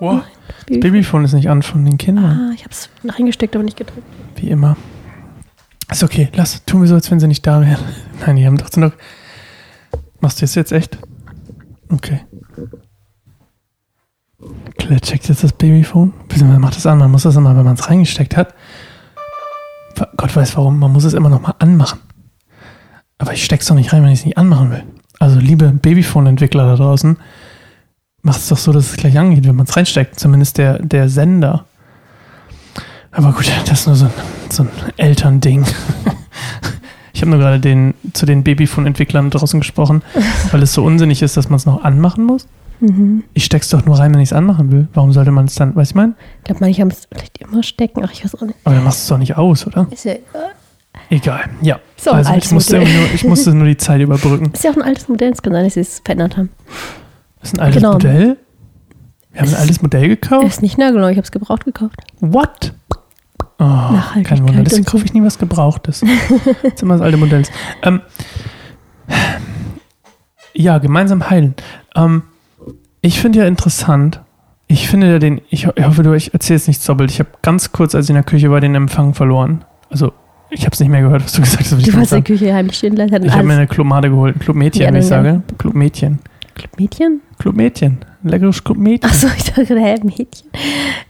[0.00, 0.22] Wow.
[0.48, 3.64] Das Baby- Babyphone ist nicht an von den Kindern, ah, ich habe es reingesteckt, aber
[3.64, 4.02] nicht gedrückt.
[4.36, 4.76] wie immer.
[5.90, 7.76] Ist okay, lass, tun wir so, als wenn sie nicht da wären.
[8.26, 8.92] Nein, die haben doch noch.
[10.20, 10.96] Machst du das jetzt echt?
[11.92, 12.20] Okay.
[14.78, 16.12] Claire checkt jetzt das Babyphone.
[16.28, 16.98] Beziehungsweise macht das an.
[16.98, 18.54] Man muss das immer, wenn man es reingesteckt hat.
[20.16, 22.00] Gott weiß warum, man muss es immer noch mal anmachen.
[23.18, 24.82] Aber ich steck's doch nicht rein, wenn ich es nicht anmachen will.
[25.18, 27.16] Also, liebe Babyphone-Entwickler da draußen,
[28.22, 30.18] macht es doch so, dass es gleich angeht, wenn man es reinsteckt.
[30.18, 31.64] Zumindest der, der Sender.
[33.12, 34.12] Aber gut, das ist nur so ein,
[34.50, 35.64] so ein Elternding.
[37.14, 40.02] Ich habe nur gerade den, zu den Babyphone-Entwicklern draußen gesprochen,
[40.50, 42.48] weil es so unsinnig ist, dass man es noch anmachen muss.
[42.80, 43.24] Mhm.
[43.32, 44.88] Ich steck's doch nur rein, wenn ich es anmachen will.
[44.94, 46.14] Warum sollte man es dann, weißt du, ich meine?
[46.38, 48.02] Ich glaube, manche haben es vielleicht immer stecken.
[48.04, 48.58] Ach, ich weiß auch nicht.
[48.64, 49.86] Aber dann machst du es doch nicht aus, oder?
[49.90, 50.14] Ist ja,
[51.10, 51.44] Egal.
[51.60, 51.80] Ja.
[51.96, 52.94] So ein also ich altes musste, Modell.
[52.94, 54.52] nur, ich musste nur die Zeit überbrücken.
[54.52, 55.32] ist ja auch ein altes Modell.
[55.32, 56.50] Es kann sein, dass sie es verändert haben.
[57.40, 57.92] Das ist ein altes Genau.
[57.94, 58.36] Modell.
[59.32, 60.46] Wir haben Es ein altes Modell gekauft.
[60.46, 61.96] Ist nicht nagelneu, ich habe es gebraucht gekauft.
[62.20, 62.72] What?
[63.58, 66.00] Oh, kein Wunder, deswegen kaufe ich nie was Gebrauchtes.
[66.62, 67.42] das ist immer das alte Modell.
[67.82, 68.00] Ähm,
[70.54, 71.54] ja, gemeinsam heilen.
[71.96, 72.22] Ähm,
[73.06, 74.20] ich finde ja interessant,
[74.66, 77.10] ich finde ja den, ich, ich hoffe, du, ich erzähle jetzt nichts doppelt.
[77.10, 79.64] Ich habe ganz kurz, als ich in der Küche war, den Empfang verloren.
[79.90, 80.12] Also,
[80.50, 81.72] ich habe es nicht mehr gehört, was du gesagt hast.
[81.86, 83.22] Du warst in der Küche heimlich stehen lassen.
[83.24, 85.42] Ich habe mir eine Clubmade geholt, ein Clubmädchen, Ja, wie ich sage.
[85.58, 86.18] Clubmädchen.
[86.78, 87.20] Mädchen?
[87.38, 87.98] Clubmädchen.
[88.22, 89.10] Ein leckeres Clubmädchen.
[89.10, 90.48] Achso, ich dachte, hä, Mädchen.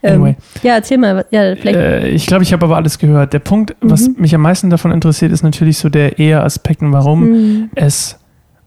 [0.03, 0.35] Ähm, Anyway.
[0.63, 1.15] Ja, erzähl mal.
[1.17, 1.77] was- Ja, vielleicht.
[1.77, 3.31] Äh, ich glaube, ich habe aber alles gehört.
[3.31, 4.15] Der Punkt, was Mhm.
[4.17, 8.17] mich am meisten davon interessiert, ist natürlich so der Ehe-Aspekt und warum Hm, es.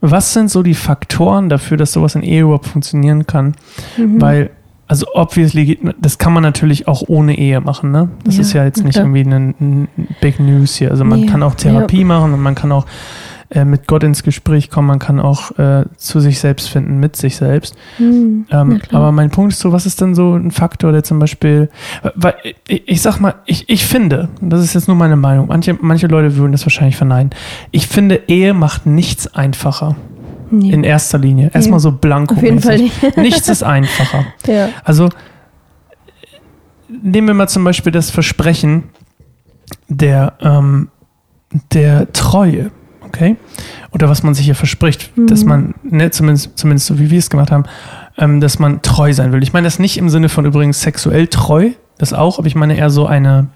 [0.01, 3.55] Was sind so die Faktoren dafür, dass sowas in Ehe überhaupt funktionieren kann?
[3.97, 4.21] mhm.
[4.21, 4.49] Weil,
[4.87, 8.09] also obviously, das kann man natürlich auch ohne Ehe machen, ne?
[8.23, 9.05] Das Ja, ist ja jetzt nicht klar.
[9.05, 9.87] irgendwie ein, ein
[10.21, 10.89] Big News hier.
[10.91, 12.85] Also man Nee, kann auch Therapie machen und man kann auch
[13.51, 17.15] äh, mit Gott ins Gespräch kommen, man kann auch äh, zu sich selbst finden, mit
[17.15, 17.75] sich selbst.
[17.97, 21.19] Hm, Ähm, aber mein Punkt ist so, was ist denn so ein Faktor, der zum
[21.19, 21.69] Beispiel,
[22.15, 22.35] weil
[22.67, 26.07] ich, ich sag mal, ich, ich finde, das ist jetzt nur meine Meinung, manche, manche
[26.07, 27.31] Leute würden das wahrscheinlich verneinen,
[27.71, 29.95] ich finde, Ehe macht nichts einfacher
[30.51, 31.51] nee, in erster Linie.
[31.53, 32.35] Erstmal so blanko.
[32.35, 33.17] auf jeden Fall nicht.
[33.17, 34.25] Nichts ist einfacher.
[34.47, 34.69] ja.
[34.83, 35.09] Also
[36.87, 38.83] nehmen wir mal zum Beispiel das Versprechen
[39.87, 40.89] der, ähm,
[41.73, 42.71] der Treue,
[43.09, 43.35] okay?
[43.91, 45.27] Oder was man sich hier verspricht, Mhm.
[45.27, 47.65] dass man, ne, zumindest, zumindest so wie wir es gemacht haben,
[48.17, 49.43] ähm, dass man treu sein will.
[49.43, 52.77] Ich meine das nicht im Sinne von übrigens sexuell treu, das auch, aber ich meine
[52.77, 53.47] eher so eine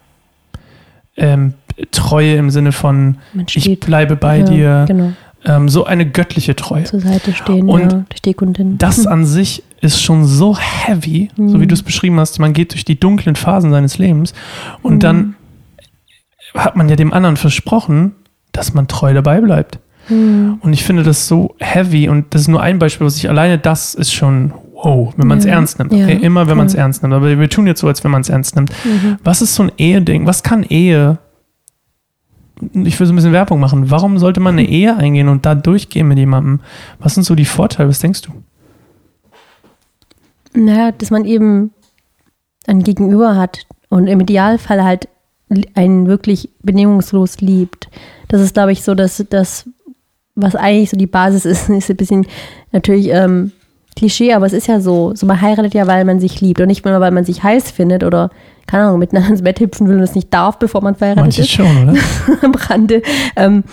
[1.16, 1.54] ähm,
[1.92, 3.18] Treue im Sinne von
[3.54, 5.14] ich bleibe bei ja, dir, Genau,
[5.46, 6.84] ähm, so eine göttliche Treue.
[6.86, 7.68] zur Seite stehen.
[7.70, 8.78] Und ja, Stehkundin.
[8.78, 11.68] Das an sich ist schon so heavy, so wie Mhm.
[11.68, 12.40] du es beschrieben hast.
[12.40, 14.34] Man geht durch die dunklen Phasen seines Lebens
[14.82, 15.00] und Mhm.
[15.00, 15.36] dann
[16.56, 18.14] hat man ja dem anderen versprochen,
[18.54, 19.80] dass man treu dabei bleibt.
[20.08, 23.30] Hm, Und ich finde das so heavy und das ist nur ein Beispiel, was ich
[23.30, 25.54] alleine das ist schon wow, wenn man es Ja.
[25.54, 25.94] ernst nimmt.
[25.94, 27.14] Ja, Okay, immer wenn man es ernst nimmt.
[27.14, 28.72] Aber wir tun jetzt so, als wenn man es ernst nimmt.
[28.86, 29.18] mhm.
[29.24, 30.26] Was ist so ein Ehe-Ding?
[30.26, 31.18] Was kann Ehe?
[32.74, 33.90] Ich will so ein bisschen Werbung machen.
[33.92, 36.60] Warum sollte man eine Ehe eingehen und da durchgehen mit jemandem?
[37.00, 37.88] Was sind so die Vorteile?
[37.90, 38.32] Was denkst du?
[40.54, 41.72] Naja, dass man eben
[42.68, 45.08] ein Gegenüber hat und im Idealfall halt
[45.76, 47.90] einen wirklich bedingungslos liebt.
[48.28, 49.70] Das ist, glaube ich, so, dass das,
[50.36, 52.28] was eigentlich so die Basis ist, ist ein bisschen
[52.72, 53.52] natürlich ähm,
[53.96, 55.14] Klischee, aber es ist ja so.
[55.16, 57.72] So man heiratet ja, weil man sich liebt und nicht mehr, weil man sich heiß
[57.72, 58.32] findet oder,
[58.68, 61.42] keine Ahnung, miteinander ins Bett hüpfen will und es nicht darf, bevor man verheiratet Manche
[61.42, 61.52] ist.
[61.52, 62.00] schon, oder?
[62.42, 63.02] am Rande,
[63.36, 63.64] ähm,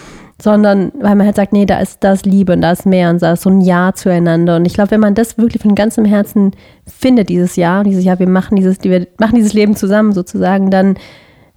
[0.40, 3.20] sondern weil man halt sagt, nee, da ist das Liebe und da ist mehr und
[3.22, 4.56] da ist so ein Ja zueinander.
[4.56, 6.52] Und ich glaube, wenn man das wirklich von ganzem Herzen
[6.86, 10.96] findet, dieses Jahr, dieses Jahr, wir machen dieses, wir machen dieses Leben zusammen sozusagen, dann,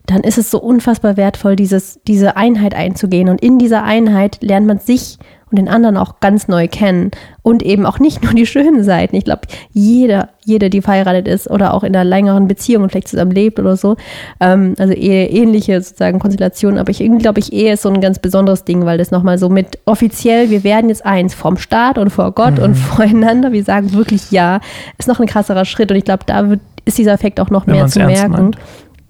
[0.06, 3.30] dann ist es so unfassbar wertvoll, dieses, diese Einheit einzugehen.
[3.30, 5.18] Und in dieser Einheit lernt man sich
[5.54, 7.12] und den anderen auch ganz neu kennen.
[7.44, 9.16] Und eben auch nicht nur die schönen Seiten.
[9.16, 13.08] Ich glaube, jeder, jede, die verheiratet ist oder auch in einer längeren Beziehung und vielleicht
[13.08, 13.96] zusammen lebt oder so,
[14.40, 16.80] ähm, also ehe, ähnliche sozusagen Konstellationen.
[16.80, 19.48] Aber ich glaube ich, Ehe ist so ein ganz besonderes Ding, weil das nochmal so
[19.48, 23.52] mit offiziell, wir werden jetzt eins vom Staat und vor Gott und voreinander.
[23.52, 24.60] Wir sagen wirklich ja,
[24.98, 25.92] ist noch ein krasserer Schritt.
[25.92, 28.32] Und ich glaube, da wird, ist dieser Effekt auch noch Wenn mehr zu merken.
[28.32, 28.58] meint.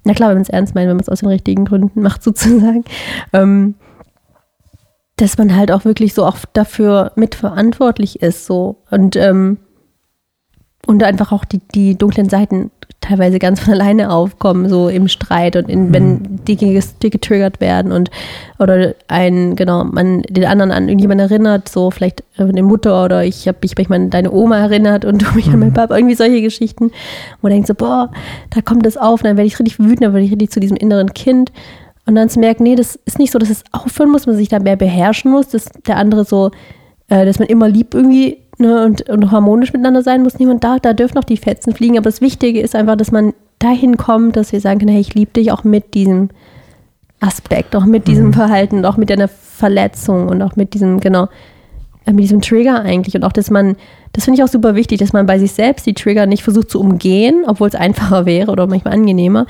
[0.04, 2.24] Na klar, wenn man es ernst meint, wenn man es aus den richtigen Gründen macht,
[2.24, 2.84] sozusagen.
[3.32, 3.76] Ähm,
[5.16, 8.82] dass man halt auch wirklich so auch dafür mitverantwortlich ist, so.
[8.90, 9.60] Und ähm,
[10.86, 12.70] und einfach auch die, die dunklen Seiten
[13.00, 16.46] teilweise ganz von alleine aufkommen, so im Streit und in, wenn Mhm.
[16.48, 18.10] die, ges- die getriggert werden und
[18.60, 23.48] oder ein, genau, man den anderen an irgendjemanden erinnert, so vielleicht eine Mutter oder ich
[23.48, 25.74] habe mich manchmal an deine Oma erinnert und du mich an meinen Mhm.
[25.76, 26.86] Papa, irgendwie solche Geschichten,
[27.42, 28.10] wo man denkt so, boah,
[28.52, 30.60] da kommt das auf, und dann werde ich richtig wütend, dann werde ich richtig zu
[30.60, 31.52] diesem inneren Kind
[32.06, 34.50] und dann zu merken, nee, das ist nicht so, dass es aufhören muss, man sich
[34.50, 36.52] da mehr beherrschen muss, dass der andere so,
[37.10, 40.40] äh, dass man immer lieb irgendwie ne, und, und harmonisch miteinander sein muss.
[40.40, 43.34] Niemand da, da dürfen noch die Fetzen fliegen, aber das Wichtige ist einfach, dass man
[43.60, 46.30] dahin kommt, dass wir sagen können, hey, ich liebe dich auch mit diesem
[47.20, 48.34] Aspekt, auch mit diesem Mhm.
[48.34, 51.28] Verhalten, auch mit deiner Verletzung und auch mit diesem, genau,
[52.06, 53.16] äh, mit diesem Trigger eigentlich.
[53.16, 53.78] Und auch, dass man,
[54.12, 56.70] das finde ich auch super wichtig, dass man bei sich selbst die Trigger nicht versucht
[56.70, 59.46] zu umgehen, obwohl es einfacher wäre oder manchmal angenehmer.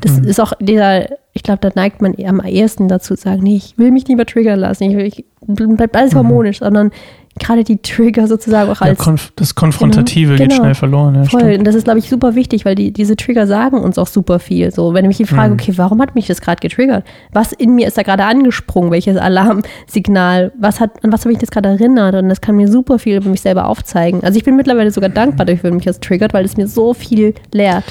[0.00, 0.24] Das Mhm.
[0.24, 3.78] ist auch dieser, ich glaube, da neigt man am ehesten dazu zu sagen, nee, ich
[3.78, 6.18] will mich lieber triggern lassen, ich, will, ich bleibt alles Mhm.
[6.18, 6.90] harmonisch, sondern
[7.38, 10.62] gerade die Trigger sozusagen auch Ja, als konf das Konfrontative Genau, geht genau.
[10.62, 11.14] schnell verloren.
[11.16, 11.58] Ja, Voll, stimmt.
[11.58, 14.38] und das ist, glaube ich, super wichtig, weil die, diese Trigger sagen uns auch super
[14.38, 14.70] viel.
[14.70, 15.60] So, wenn ich mich frage, Mhm.
[15.60, 17.04] okay, warum hat mich das gerade getriggert?
[17.32, 18.90] Was in mir ist da gerade angesprungen?
[18.90, 20.52] Welches Alarmsignal?
[20.58, 22.14] Was hat, an was habe ich das gerade erinnert?
[22.14, 24.22] Und das kann mir super viel über mich selber aufzeigen.
[24.24, 26.94] Also ich bin mittlerweile sogar dankbar dafür, wenn mich das triggert, weil es mir so
[26.94, 27.84] viel lehrt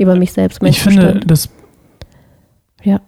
[0.00, 0.62] über mich selbst.
[0.64, 1.48] Ich finde, das
[2.82, 3.00] ja.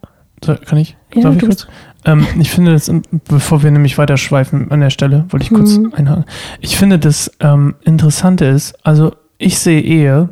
[0.44, 0.96] So, kann ich?
[1.14, 1.66] Ja, Darf ich kurz?
[2.04, 2.90] Ähm, ich finde das,
[3.28, 5.92] bevor wir nämlich weiter schweifen an der Stelle, wollte ich kurz Mhm.
[5.94, 6.24] einhaken.
[6.60, 10.28] Ich finde das ähm, Interessante ist, also ich sehe Ehe,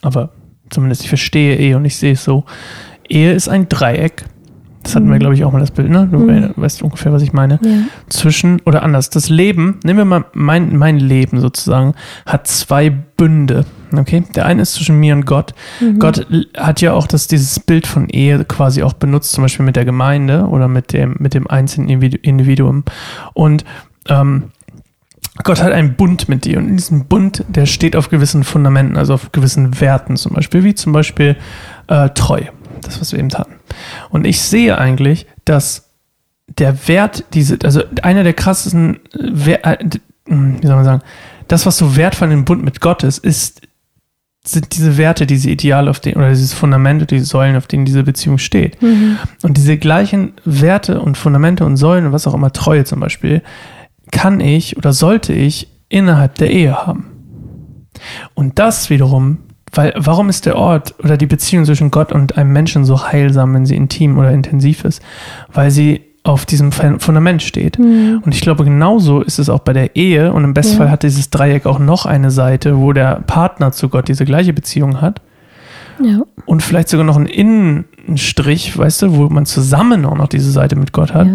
[0.00, 0.30] aber
[0.70, 2.44] zumindest ich verstehe Ehe und ich sehe es so.
[3.08, 4.24] Ehe ist ein Dreieck.
[4.82, 5.20] Das hatten wir, Mhm.
[5.20, 6.08] glaube ich, auch mal das Bild, ne?
[6.10, 6.50] Du Mhm.
[6.56, 7.58] weißt ungefähr, was ich meine.
[7.62, 7.70] ja.
[8.08, 11.94] Zwischen, oder anders, das Leben, nehmen wir mal mein, mein Leben sozusagen,
[12.26, 13.64] hat zwei Bünde.
[13.96, 14.24] Okay?
[14.34, 15.54] Der eine ist zwischen mir und Gott.
[15.80, 15.98] Mhm.
[15.98, 19.76] Gott hat ja auch das, dieses Bild von Ehe quasi auch benutzt, zum Beispiel mit
[19.76, 22.84] der Gemeinde oder mit dem, mit dem einzelnen Individu- Individuum.
[23.34, 23.64] Und
[24.08, 24.44] ähm,
[25.44, 28.96] Gott hat einen Bund mit dir und in diesem Bund, der steht auf gewissen Fundamenten,
[28.96, 31.36] also auf gewissen Werten zum Beispiel, wie zum Beispiel
[31.88, 32.42] äh, Treu,
[32.82, 33.54] das, was wir eben hatten.
[34.10, 35.90] Und ich sehe eigentlich, dass
[36.58, 39.78] der Wert, diese, also einer der krassesten, äh, äh,
[40.26, 41.02] hm, wie soll man sagen,
[41.48, 43.62] das, was so wertvoll in dem Bund mit Gott ist, ist,
[44.44, 48.02] sind diese Werte, diese Ideale, auf denen, oder dieses Fundament, diese Säulen, auf denen diese
[48.02, 48.80] Beziehung steht.
[48.82, 49.18] Mhm.
[49.42, 53.42] Und diese gleichen Werte und Fundamente und Säulen und was auch immer, Treue zum Beispiel,
[54.10, 57.12] kann ich oder sollte ich innerhalb der Ehe haben.
[58.34, 59.38] Und das wiederum,
[59.74, 63.54] weil, warum ist der Ort oder die Beziehung zwischen Gott und einem Menschen so heilsam,
[63.54, 65.02] wenn sie intim oder intensiv ist?
[65.52, 67.78] Weil sie auf diesem Fu- Fundament steht.
[67.78, 68.22] Mhm.
[68.24, 70.32] Und ich glaube, genauso ist es auch bei der Ehe.
[70.32, 70.78] Und im besten Ja.
[70.78, 74.52] Fall hat dieses Dreieck auch noch eine Seite, wo der Partner zu Gott diese gleiche
[74.52, 75.20] Beziehung hat
[76.00, 76.20] Ja.
[76.46, 80.76] und vielleicht sogar noch einen Innenstrich, weißt du, wo man zusammen auch noch diese Seite
[80.76, 81.26] mit Gott hat.
[81.26, 81.32] ja.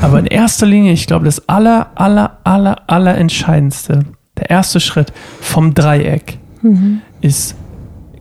[0.00, 4.04] Aber in erster Linie, ich glaube, das aller, aller, aller, aller entscheidendste,
[4.36, 7.00] der erste Schritt vom Dreieck Mhm.
[7.20, 7.56] ist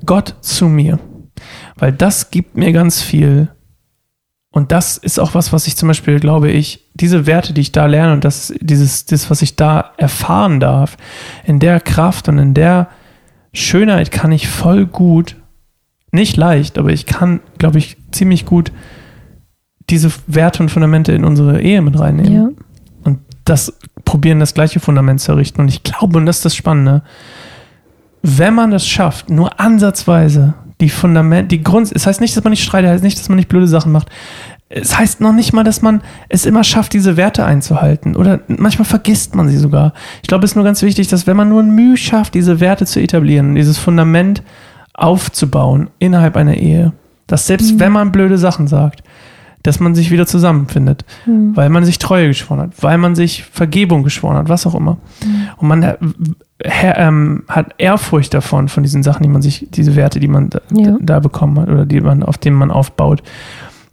[0.07, 0.97] Gott zu mir.
[1.75, 3.49] Weil das gibt mir ganz viel.
[4.49, 7.71] Und das ist auch was, was ich zum Beispiel, glaube ich, diese Werte, die ich
[7.71, 10.97] da lerne und das, dieses, das, was ich da erfahren darf,
[11.45, 12.87] in der Kraft und in der
[13.53, 15.35] Schönheit kann ich voll gut,
[16.11, 18.71] nicht leicht, aber ich kann, glaube ich, ziemlich gut
[19.89, 22.49] diese Werte und Fundamente in unsere Ehe mit reinnehmen ja.
[23.03, 25.61] und das probieren, das gleiche Fundament zu errichten.
[25.61, 27.03] Und ich glaube, und das ist das Spannende,
[28.23, 32.51] wenn man das schafft, nur ansatzweise die Fundament, die Grund, es heißt nicht, dass man
[32.51, 34.09] nicht streitet, es heißt nicht, dass man nicht blöde Sachen macht.
[34.69, 38.15] Es heißt noch nicht mal, dass man es immer schafft, diese Werte einzuhalten.
[38.17, 39.93] Oder manchmal vergisst man sie sogar.
[40.21, 42.59] Ich glaube, es ist nur ganz wichtig, dass wenn man nur ein Mühe schafft, diese
[42.59, 44.43] Werte zu etablieren, dieses Fundament
[44.93, 46.91] aufzubauen innerhalb einer Ehe,
[47.27, 47.79] dass selbst Mhm.
[47.79, 49.03] wenn man blöde Sachen sagt,
[49.63, 51.55] dass man sich wieder zusammenfindet Mhm.
[51.55, 54.97] weil man sich Treue geschworen hat, weil man sich Vergebung geschworen hat, was auch immer.
[55.57, 55.95] Und man
[56.71, 60.59] ähm, hat Ehrfurcht davon, von diesen Sachen, die man sich, diese Werte, die man da,
[60.73, 60.97] Ja.
[60.99, 63.23] da bekommen hat oder die man, auf denen man aufbaut.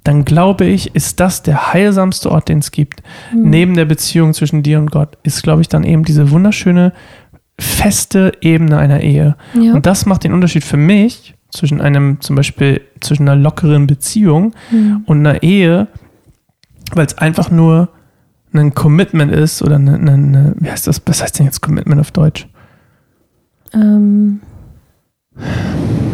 [0.03, 3.03] Dann glaube ich, ist das der heilsamste Ort, den es gibt.
[3.33, 3.51] Mhm.
[3.51, 6.93] Neben der Beziehung zwischen dir und Gott ist, glaube ich, dann eben diese wunderschöne,
[7.59, 9.37] feste Ebene einer Ehe.
[9.59, 9.73] Ja.
[9.75, 14.55] Und das macht den Unterschied für mich zwischen einem, zum Beispiel zwischen einer lockeren Beziehung
[14.73, 15.03] Mhm.
[15.07, 15.87] und einer Ehe,
[16.95, 17.89] weil es einfach nur
[18.53, 22.01] ein Commitment ist oder eine, eine, eine, wie heißt das, was heißt denn jetzt Commitment
[22.01, 22.47] auf Deutsch?
[23.75, 24.41] Ähm,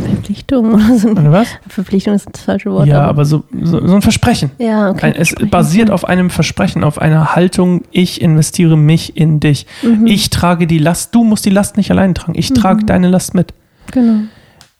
[0.04, 1.08] Verpflichtung oder so.
[1.10, 1.48] Oder was?
[1.68, 2.86] Verpflichtung ist das falsche Wort.
[2.86, 4.50] ja, aber so, so, so ein Versprechen.
[4.58, 5.06] ja, okay.
[5.06, 9.66] Ein, es basiert auf einem Versprechen, auf einer Haltung, ich investiere mich in dich.
[9.82, 10.06] Mhm.
[10.06, 12.34] Ich trage die Last, du musst die Last nicht allein tragen.
[12.36, 12.86] Ich trage Mhm.
[12.86, 13.52] deine Last mit.
[13.92, 14.20] Genau.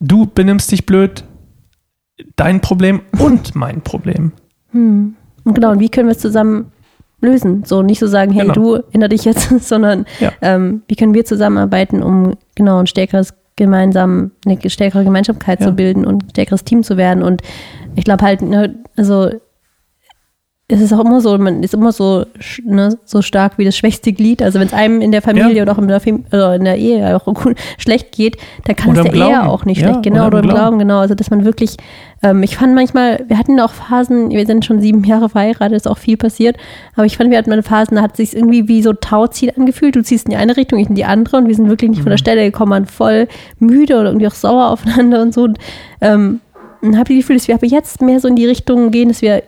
[0.00, 1.24] Du benimmst dich blöd,
[2.36, 4.32] dein Problem und mein Problem.
[4.72, 5.14] Hm.
[5.44, 6.70] Und genau, und wie können wir es zusammen
[7.20, 7.64] lösen.
[7.64, 8.54] So nicht so sagen, hey, Genau.
[8.54, 10.32] du erinner dich jetzt, sondern Ja.
[10.42, 15.66] ähm, wie können wir zusammenarbeiten, um genau ein stärkeres gemeinsam, eine stärkere Gemeinsamkeit Ja.
[15.66, 17.22] zu bilden und ein stärkeres Team zu werden.
[17.22, 17.42] Und
[17.94, 19.28] ich glaube halt, ne, also
[20.72, 22.24] es ist auch immer so, man ist immer so,
[22.64, 24.42] ne, so stark wie das schwächste Glied.
[24.42, 25.62] Also wenn es einem in der Familie Ja.
[25.64, 27.26] oder auch in der, Fam oder in der Ehe auch
[27.78, 29.48] schlecht geht, dann kann Oder es der Ehe Glauben.
[29.48, 30.02] auch nicht Ja, schlecht.
[30.04, 30.58] Genau, oder im Glauben.
[30.58, 30.98] Glauben, genau.
[31.00, 31.76] Also dass man wirklich,
[32.22, 35.88] ähm, ich fand manchmal, wir hatten auch Phasen, wir sind schon sieben Jahre verheiratet, ist
[35.88, 36.56] auch viel passiert,
[36.94, 39.52] aber ich fand, wir hatten mal Phasen, da hat es sich irgendwie wie so Tauziel
[39.56, 39.96] angefühlt.
[39.96, 42.00] Du ziehst in die eine Richtung, ich in die andere und wir sind wirklich nicht
[42.02, 42.18] von der Mhm.
[42.18, 43.28] Stelle gekommen, waren voll
[43.58, 45.42] müde oder irgendwie auch sauer aufeinander und so.
[45.44, 45.58] Und,
[46.00, 46.40] ähm,
[46.82, 49.20] und habe das Gefühl, dass wir aber jetzt mehr so in die Richtung gehen, dass
[49.20, 49.42] wir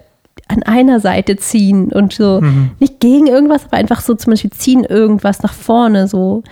[0.52, 2.70] an einer Seite ziehen und so Mhm.
[2.78, 6.42] nicht gegen irgendwas, aber einfach so zum Beispiel ziehen irgendwas nach vorne, so,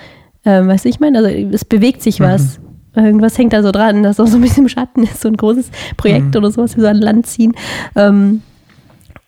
[0.44, 2.60] ähm, weißt du, ich meine, also es bewegt sich was.
[2.96, 5.36] Irgendwas hängt da so dran, das auch so ein bisschen im Schatten ist, so ein
[5.36, 7.52] großes Projekt oder sowas, wir so an Land ziehen.
[7.94, 8.42] Ähm,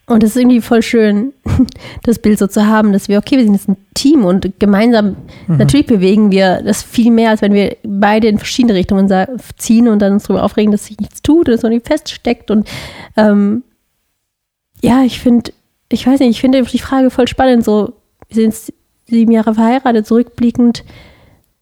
[0.07, 1.33] und es ist irgendwie voll schön,
[2.03, 5.15] das Bild so zu haben, dass wir, okay, wir sind jetzt ein Team und gemeinsam,
[5.47, 9.09] natürlich bewegen wir das viel mehr, als wenn wir beide in verschiedene Richtungen
[9.57, 12.51] ziehen und dann uns darüber aufregen, dass sich nichts tut oder so nicht feststeckt.
[12.51, 12.69] Und
[13.17, 13.63] ähm,
[14.83, 15.53] ja, ich finde,
[15.89, 17.65] ich weiß nicht, ich finde die Frage voll spannend.
[17.65, 17.95] So,
[18.29, 18.55] wir sind
[19.07, 20.85] sieben Jahre verheiratet, zurückblickend.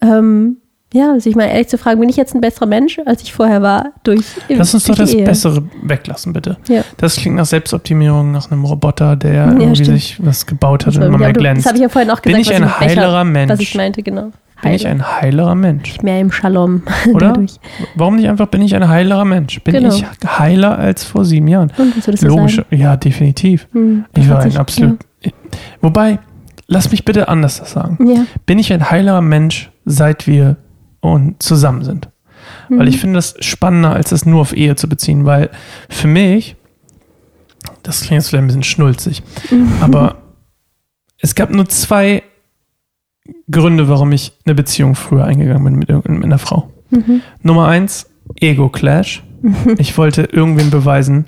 [0.00, 0.56] Ähm,
[0.92, 3.62] ja, sich mal ehrlich zu fragen, bin ich jetzt ein besserer Mensch, als ich vorher
[3.62, 5.24] war, durch Lass uns doch das Ehe?
[5.24, 6.56] Bessere weglassen, bitte.
[6.66, 6.82] Ja.
[6.96, 10.00] Das klingt nach Selbstoptimierung, nach einem Roboter, der Ja, irgendwie stimmt.
[10.00, 11.64] sich was gebaut hat und immer mehr glänzt.
[11.64, 12.58] das habe ich ja vorhin auch Bin gesagt.
[12.58, 13.52] ich was ein heilerer Mensch?
[13.52, 14.32] Was ich meinte, genau.
[14.62, 16.00] Bin ich ein heilerer Mensch?
[16.02, 16.82] Mehr im Shalom.
[17.14, 17.28] Oder?
[17.28, 17.56] dadurch.
[17.94, 19.60] Warum nicht einfach, bin ich ein heilerer Mensch?
[19.62, 19.94] Bin Genau.
[19.94, 21.72] ich heiler als vor sieben Jahren?
[21.78, 22.76] Und würdest Logisch, sagen?
[22.76, 23.68] ja, definitiv.
[23.72, 24.98] Hm, Ich war ein absolut.
[25.80, 26.18] Wobei,
[26.66, 27.98] lass mich bitte anders das sagen.
[28.06, 28.14] Ja.
[28.14, 28.24] ja.
[28.46, 30.56] Bin ich ein heilerer Mensch, seit wir
[31.00, 32.08] und zusammen sind?
[32.68, 32.88] Weil Mhm.
[32.88, 35.50] ich finde das spannender, als das nur auf Ehe zu beziehen, weil
[35.88, 36.56] für mich,
[37.82, 39.22] das klingt jetzt vielleicht ein bisschen schnulzig,
[39.80, 40.16] aber
[41.18, 42.22] es gab nur zwei
[43.50, 46.70] Gründe, warum ich eine Beziehung früher eingegangen bin mit, irgend- mit einer Frau.
[46.90, 47.22] Mhm.
[47.42, 48.08] Nummer eins,
[48.40, 49.22] Ego-Clash.
[49.78, 51.26] Ich wollte irgendwem beweisen,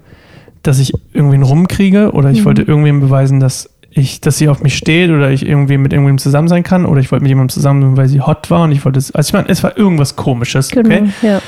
[0.63, 2.45] dass ich irgendwen rumkriege oder ich Mhm.
[2.45, 6.17] wollte irgendwem beweisen, dass ich, dass sie auf mich steht oder ich irgendwie mit irgendwem
[6.19, 8.73] zusammen sein kann oder ich wollte mit jemandem zusammen sein, weil sie hot war und
[8.73, 10.89] ich wollte, es- also ich meine, es war irgendwas komisches, Genau.
[10.89, 11.09] okay?
[11.23, 11.41] Ja.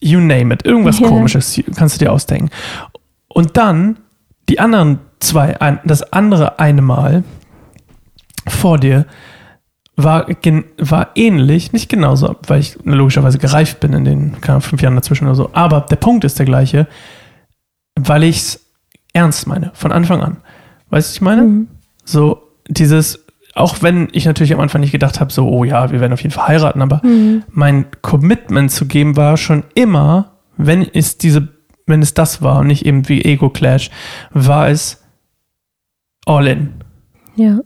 [0.00, 1.08] You name it, irgendwas Ja.
[1.08, 2.50] komisches, kannst du dir ausdenken.
[3.28, 3.96] Und dann
[4.48, 7.24] die anderen zwei, das andere eine Mal
[8.46, 9.06] vor dir
[9.96, 10.26] war,
[10.78, 15.26] war ähnlich, nicht genauso, weil ich logischerweise gereift bin in den keine fünf Jahren dazwischen
[15.26, 15.50] oder so.
[15.52, 16.86] Aber der Punkt ist der gleiche,
[17.98, 18.70] weil ich es
[19.12, 20.38] ernst meine, von Anfang an.
[20.90, 21.42] Weißt du, was ich meine?
[21.42, 21.68] Mhm.
[22.04, 26.00] So, dieses, auch wenn ich natürlich am Anfang nicht gedacht habe, so, oh ja, wir
[26.00, 27.44] werden auf jeden Fall heiraten, aber Mhm.
[27.50, 31.48] mein Commitment zu geben war schon immer, wenn es diese,
[31.86, 33.90] wenn es das war und nicht eben wie Ego Clash,
[34.32, 35.02] war es
[36.26, 36.74] all in.
[37.36, 37.60] Ja.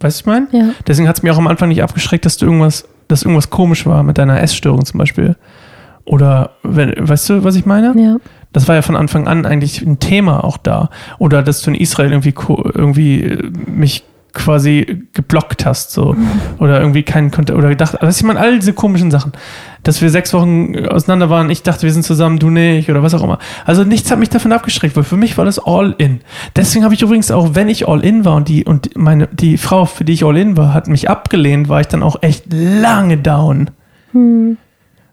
[0.00, 0.48] Weißt du, was ich meine?
[0.52, 0.74] Ja.
[0.86, 3.86] Deswegen hat es mir auch am Anfang nicht abgeschreckt, dass du irgendwas, dass irgendwas komisch
[3.86, 5.36] war mit deiner Essstörung zum Beispiel.
[6.04, 7.94] Oder, wenn, weißt du, was ich meine?
[7.96, 8.16] Ja.
[8.52, 10.90] Das war ja von Anfang an eigentlich ein Thema auch da.
[11.18, 12.34] Oder dass du in Israel irgendwie,
[12.74, 16.16] irgendwie äh, mich quasi geblockt hast, so.
[16.58, 19.32] Oder irgendwie keinen Kontakt, oder gedacht, was ich meine, all diese komischen Sachen.
[19.82, 23.14] Dass wir sechs Wochen auseinander waren, ich dachte, wir sind zusammen, du nicht, oder was
[23.14, 23.38] auch immer.
[23.64, 26.20] Also nichts hat mich davon abgeschreckt, weil für mich war das all in.
[26.54, 29.56] Deswegen habe ich übrigens auch, wenn ich all in war und die, und meine, die
[29.56, 32.52] Frau, für die ich all in war, hat mich abgelehnt, war ich dann auch echt
[32.52, 33.70] lange down.
[34.12, 34.58] Hm.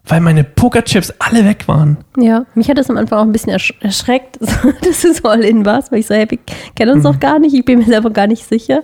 [0.08, 1.98] Weil meine Pokerchips alle weg waren.
[2.16, 4.38] Ja, mich hat das am Anfang auch ein bisschen ersch erschreckt,
[4.82, 6.38] dass so all in warst, weil ich so, hey, wir
[6.74, 8.82] kennen uns noch gar nicht, ich bin mir selber gar nicht sicher.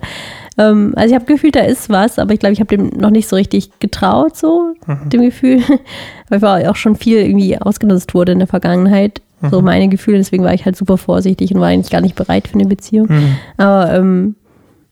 [0.57, 3.09] Ähm, also ich habe gefühlt, da ist was, aber ich glaube, ich habe dem noch
[3.09, 4.73] nicht so richtig getraut, so
[5.11, 5.61] dem Gefühl,
[6.29, 10.43] weil war auch schon viel irgendwie ausgenutzt wurde in der Vergangenheit, so meine Gefühle, deswegen
[10.43, 13.07] war ich halt super vorsichtig und war eigentlich gar nicht bereit für eine Beziehung.
[13.09, 13.37] Mhm.
[13.57, 14.35] Aber ähm,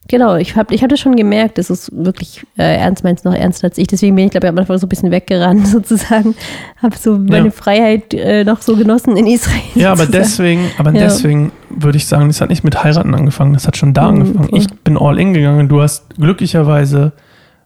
[0.08, 3.34] genau, ich habe ich hab das schon gemerkt, dass es wirklich äh, ernst meinst, noch
[3.34, 3.88] ernster als ich.
[3.88, 6.36] Deswegen bin ich, glaube ich, am Anfang so ein bisschen weggerannt sozusagen.
[6.82, 7.52] Habe so meine Ja.
[7.52, 9.62] Freiheit äh, noch so genossen in Israel.
[9.76, 10.24] Ja, aber sozusagen.
[10.24, 11.00] deswegen, aber Ja.
[11.02, 14.22] deswegen würde ich sagen, das hat nicht mit heiraten angefangen, das hat schon da Mhm,
[14.22, 14.50] angefangen.
[14.50, 14.60] voll.
[14.60, 17.14] Ich bin all in gegangen, du hast glücklicherweise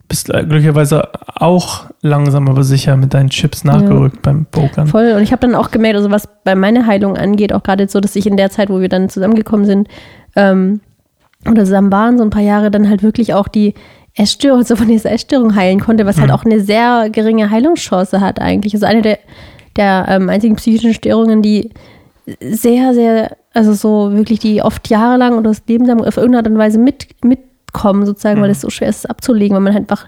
[0.10, 4.88] bist äh, glücklicherweise auch langsam aber sicher mit deinen Chips nachgerückt beim Pokern.
[4.88, 5.12] Voll.
[5.17, 8.00] Und ich habe dann auch gemerkt, also was bei meiner Heilung angeht, auch gerade so,
[8.00, 9.89] dass ich in der Zeit, wo wir dann zusammengekommen sind,
[10.38, 10.80] ähm,
[11.49, 13.73] oder zusammen waren, so ein paar Jahre, dann halt wirklich auch die
[14.15, 16.33] Essstörung, so von dieser Essstörung heilen konnte, was halt Mhm.
[16.36, 18.74] auch eine sehr geringe Heilungschance hat eigentlich.
[18.74, 19.19] Also eine der,
[19.76, 21.69] der ähm, einzigen psychischen Störungen, die
[22.41, 26.47] sehr, sehr, also so wirklich, die oft jahrelang oder das Leben lang auf irgendeine Art
[26.47, 29.84] und Weise mit, mitkommen, sozusagen, weil es so schwer ist, es abzulegen, weil man halt
[29.84, 30.07] einfach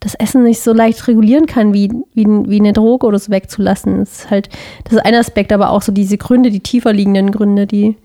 [0.00, 4.00] das Essen nicht so leicht regulieren kann, wie, wie, wie eine Droge oder so wegzulassen.
[4.00, 4.50] Das ist halt,
[4.84, 7.96] das ist ein Aspekt, aber auch so diese Gründe, die tiefer liegenden Gründe, die,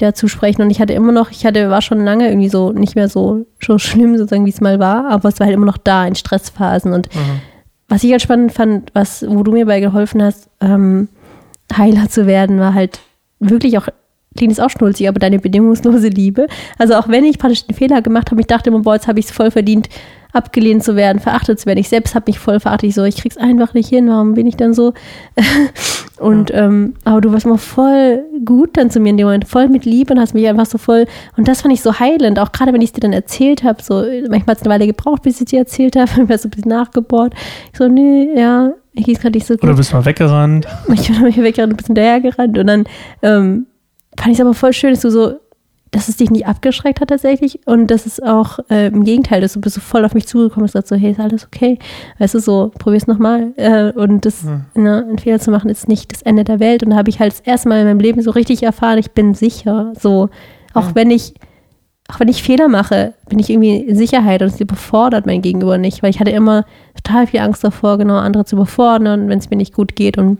[0.00, 0.62] wieder zu sprechen.
[0.62, 3.46] Und ich hatte immer noch, ich hatte, war schon lange irgendwie so nicht mehr so,
[3.64, 6.14] so schlimm, sozusagen, wie es mal war, aber es war halt immer noch da in
[6.14, 6.92] Stressphasen.
[6.92, 7.40] Und Mhm.
[7.88, 11.08] was ich halt spannend fand, was, wo du mir bei geholfen hast, ähm,
[11.76, 13.00] Heiler zu werden, war halt
[13.40, 13.88] wirklich auch,
[14.36, 16.46] klingt es auch schnulzig, aber deine bedingungslose Liebe.
[16.78, 19.18] Also auch wenn ich praktisch den Fehler gemacht habe, ich dachte immer, boah, jetzt habe
[19.20, 19.88] ich es voll verdient,
[20.32, 21.78] abgelehnt zu werden, verachtet zu werden.
[21.78, 22.90] Ich selbst habe mich voll verachtet.
[22.90, 24.92] Ich so, ich krieg's einfach nicht hin, warum bin ich dann so?
[26.18, 29.68] und ähm, aber du warst immer voll gut dann zu mir in dem Moment, voll
[29.68, 31.06] mit Liebe und hast mich einfach so voll.
[31.36, 33.82] Und das fand ich so heilend, auch gerade wenn ich es dir dann erzählt habe,
[33.82, 36.48] so manchmal hat es eine Weile gebraucht, bis ich dir erzählt habe, ich war so
[36.48, 37.34] ein bisschen nachgebohrt.
[37.72, 39.64] Ich so, nee, ja, ich geht's gerade nicht so gut.
[39.64, 40.66] Oder bist mal weggerannt.
[40.92, 42.84] Ich bin mich weggerannt, ein bisschen dahergerannt und dann
[43.22, 43.66] ähm,
[44.18, 45.34] fand ich es aber voll schön, dass du so,
[45.90, 49.54] dass es dich nicht abgeschreckt hat tatsächlich und dass es auch äh, im Gegenteil, dass
[49.54, 51.78] du bist so voll auf mich zugekommen und gesagt so, hey, ist alles okay?
[52.18, 53.52] Weißt du, so, probier's nochmal.
[53.56, 54.64] Äh, und das, Hm.
[54.74, 56.82] ne, einen Fehler zu machen, ist nicht das Ende der Welt.
[56.82, 59.12] Und da habe ich halt das erste Mal in meinem Leben so richtig erfahren, ich
[59.12, 59.92] bin sicher.
[59.98, 60.28] So,
[60.74, 60.94] auch Ja.
[60.94, 61.34] wenn ich
[62.10, 65.76] auch wenn ich Fehler mache, bin ich irgendwie in Sicherheit und es überfordert mein Gegenüber
[65.76, 66.64] nicht, weil ich hatte immer
[67.04, 70.38] total viel Angst davor, genau andere zu überfordern, wenn es mir nicht gut geht und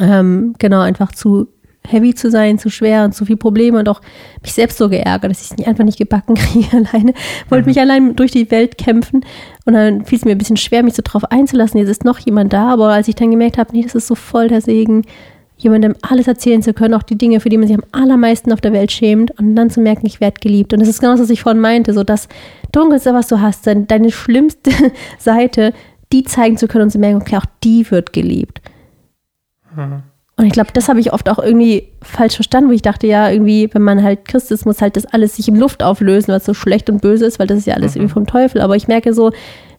[0.00, 1.46] ähm, genau einfach zu
[1.90, 4.00] heavy zu sein, zu schwer und zu viel Probleme und auch
[4.42, 7.14] mich selbst so geärgert, dass ich es nicht einfach nicht gebacken kriege alleine.
[7.48, 9.24] Wollte mich allein durch die Welt kämpfen
[9.64, 11.80] und dann fiel es mir ein bisschen schwer, mich so drauf einzulassen.
[11.80, 14.14] Jetzt ist noch jemand da, aber als ich dann gemerkt habe, nee, das ist so
[14.14, 15.02] voll der Segen,
[15.60, 18.60] jemandem alles erzählen zu können, auch die Dinge, für die man sich am allermeisten auf
[18.60, 20.72] der Welt schämt und dann zu merken, ich werde geliebt.
[20.72, 22.28] Und das ist genau das, was ich vorhin meinte, so das
[22.70, 24.70] Dunkelste, was du hast, dein- deine schlimmste
[25.18, 25.72] Seite,
[26.12, 28.60] die zeigen zu können und zu merken, okay, auch die wird geliebt.
[29.74, 30.02] Mhm.
[30.38, 33.28] Und ich glaube, das habe ich oft auch irgendwie falsch verstanden, wo ich dachte, ja,
[33.28, 36.44] irgendwie, wenn man halt Christ ist, muss halt das alles sich in Luft auflösen, was
[36.44, 38.02] so schlecht und böse ist, weil das ist ja alles Mhm.
[38.02, 38.60] irgendwie vom Teufel.
[38.60, 39.32] Aber ich merke so,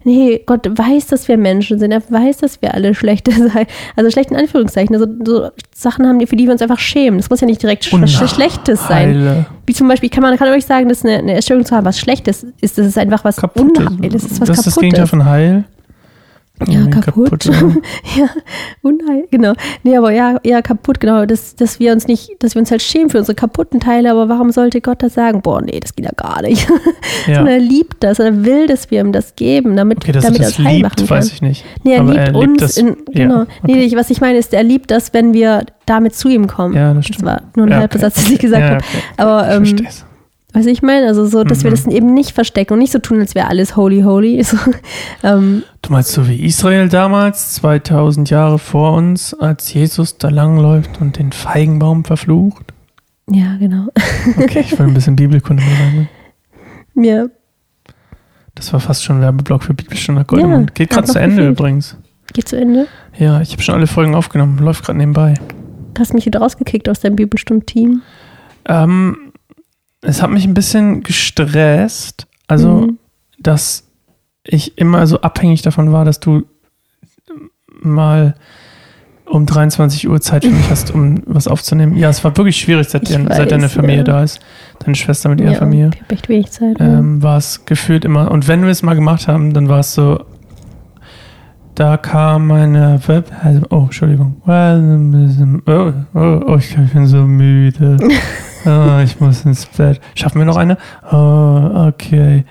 [0.03, 1.91] nee, Gott weiß, dass wir Menschen sind.
[1.93, 3.67] Er weiß, dass wir alle schlechte sein.
[3.95, 4.93] Also schlecht in Anführungszeichen.
[4.93, 7.19] Also so Sachen haben, die- für die wir uns einfach schämen.
[7.19, 7.93] Das muss ja nicht direkt sch
[8.27, 9.45] Schlechtes sein.
[9.65, 11.97] Wie zum Beispiel, kann man kann euch sagen, dass eine, eine Erstörung zu haben, was
[11.99, 12.77] Schlechtes ist.
[12.77, 13.37] Das ist einfach was.
[13.55, 14.09] Unheil.
[14.09, 15.63] Das ist was das ist das Gegenteil von Heil.
[16.67, 17.45] Ja, Irgendwie kaputt.
[17.45, 17.51] ja.
[18.17, 18.29] ja,
[18.81, 19.53] Unheil, genau.
[19.83, 21.25] Nee, aber ja, ja, kaputt, genau.
[21.25, 24.27] Dass, dass wir uns nicht, dass wir uns halt schämen für unsere kaputten Teile, aber
[24.29, 25.41] warum sollte Gott das sagen?
[25.41, 26.67] Boah, nee, das geht ja gar nicht.
[27.27, 27.35] Ja.
[27.35, 30.39] Sondern er liebt das, er will, dass wir ihm das geben, damit, Okay, dass damit
[30.39, 31.09] er das heil machen kann.
[31.09, 31.65] weiß ich nicht.
[31.83, 32.47] Nee, er Aber liebt er uns.
[32.47, 33.43] liebt das- in, ja, genau.
[33.63, 33.83] Nee, okay.
[33.83, 36.75] ich- was ich meine ist, er liebt das, wenn wir damit zu ihm kommen.
[36.75, 37.25] Ja, das das stimmt.
[37.25, 37.99] war nur ein Ja, halber okay.
[38.01, 38.77] Satz, den ich gesagt ja, habe.
[38.77, 39.03] okay.
[39.17, 40.05] Aber Ich ähm, versteh's.
[40.53, 41.75] Was ich meine, also so, dass wir Mhm.
[41.75, 44.43] das eben nicht verstecken und nicht so tun, als wäre alles holy, holy.
[44.43, 44.57] So,
[45.23, 50.99] ähm, Du meinst so wie Israel damals, 2000 Jahre vor uns, als Jesus da langläuft
[51.01, 52.73] und den Feigenbaum verflucht?
[53.31, 53.87] ja, genau.
[54.37, 56.09] Okay, ich will ein bisschen Bibelkunde rein.
[56.95, 57.27] Ja,
[58.55, 60.71] Das war fast schon ein Werbeblock für Bibelstunde Goldemund.
[60.71, 61.59] Ja, Geht gerade zu Ende gefehlt.
[61.59, 61.95] übrigens.
[62.33, 62.87] geht zu Ende.
[63.17, 64.57] Ja, ich habe schon alle Folgen aufgenommen.
[64.59, 65.35] Läuft gerade nebenbei.
[65.97, 68.01] Hast mich wieder rausgekickt aus deinem Bibelstund-Team.
[68.65, 69.28] Ähm,
[70.01, 72.27] es hat mich ein bisschen gestresst.
[72.47, 72.97] Also, Mhm.
[73.39, 73.83] dass
[74.43, 76.43] ich immer so abhängig davon war, dass du
[77.81, 78.35] mal
[79.25, 81.95] um 23 Uhr Zeit für mich hast, um was aufzunehmen.
[81.95, 84.03] Ja, es war wirklich schwierig, seit, Ich dein- seit deine weiß, Familie ja.
[84.03, 84.39] da ist.
[84.79, 85.91] Deine Schwester mit ihrer ja, Familie.
[85.93, 86.77] Ich habe echt wenig Zeit.
[86.79, 88.31] Ähm, war es gefühlt immer.
[88.31, 90.19] Und wenn wir es mal gemacht haben, dann war es so.
[91.75, 93.31] Da kam meine Web.
[93.43, 94.41] Also, oh, Entschuldigung.
[94.47, 97.97] Oh, oh, oh, ich bin so müde.
[98.65, 99.99] Oh, ich muss ins Bett.
[100.15, 100.77] Schaffen wir noch eine?
[101.11, 102.43] Oh, okay.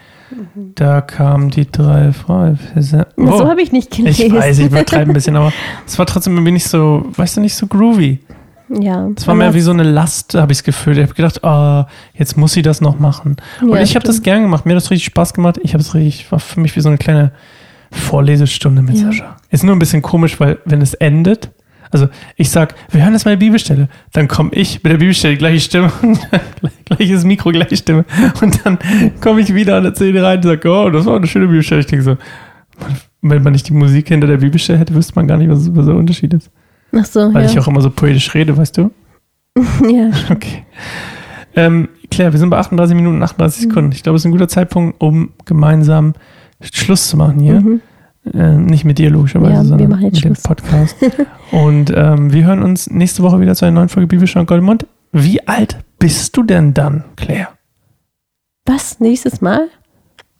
[0.74, 2.58] Da kamen die drei Frauen.
[2.74, 2.80] ja.
[2.82, 4.26] So Oh, habe ich nicht gelesen.
[4.26, 5.52] ich weiß, ich übertreibe ein bisschen, aber
[5.86, 8.20] es war trotzdem irgendwie nicht so, weißt du, nicht so groovy.
[8.68, 10.96] ja, Es war mehr wie so eine Last, habe ich es gefühlt.
[10.98, 11.84] Ich habe gedacht, oh,
[12.14, 13.36] jetzt muss sie das noch machen.
[13.62, 14.66] Und Ja, ich habe das gern gemacht.
[14.66, 15.58] Mir hat das richtig Spaß gemacht.
[15.62, 17.32] Ich habe es richtig, war für mich wie so eine kleine
[17.90, 19.06] Vorlesestunde mit Ja.
[19.06, 19.36] Sascha.
[19.50, 21.50] Ist nur ein bisschen komisch, weil wenn es endet,
[21.90, 25.36] also ich sag, wir hören jetzt mal die Bibelstelle, dann komme ich mit der Bibelstelle,
[25.36, 25.92] gleiche Stimme,
[26.84, 28.04] gleiches Mikro, gleiche Stimme.
[28.40, 28.78] Und dann
[29.20, 31.80] komme ich wieder und erzähle rein und sage, oh, das war eine schöne Bibelstelle.
[31.80, 32.16] Ich denke so,
[33.22, 35.86] wenn man nicht die Musik hinter der Bibelstelle hätte, wüsste man gar nicht, was, was
[35.86, 36.50] der Unterschied ist.
[36.94, 37.50] Ach so, Weil ja.
[37.50, 38.90] ich auch immer so poetisch rede, weißt du?
[39.90, 40.10] ja.
[40.30, 40.64] Okay.
[41.56, 43.68] Ähm, Claire, wir sind bei 38 Minuten und 38 Mhm.
[43.70, 43.92] Sekunden.
[43.92, 46.14] Ich glaube, es ist ein guter Zeitpunkt, um gemeinsam
[46.60, 47.60] Schluss zu machen hier.
[47.60, 47.80] Mhm.
[48.34, 50.42] Äh, nicht mit dir logischerweise, Ja, sondern mit dem Schluss.
[50.42, 50.96] Podcast.
[51.52, 54.86] und ähm, wir hören uns nächste Woche wieder zu einer neuen Folge Bibelstunde Goldmund.
[55.12, 57.48] Wie alt bist du denn dann, Claire?
[58.66, 59.00] Was?
[59.00, 59.68] Nächstes Mal?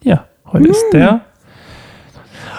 [0.02, 0.98] Ja, heute ist Hm.
[1.00, 1.20] der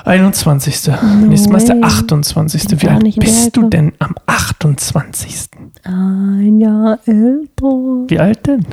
[0.05, 0.87] 21.
[0.87, 1.83] No Nächstes Mal ist der way.
[1.83, 2.67] 28.
[2.67, 5.49] Bin Wie alt bist du denn am 28.?
[5.83, 7.65] Ein Jahr älter.
[8.07, 8.65] Wie alt denn?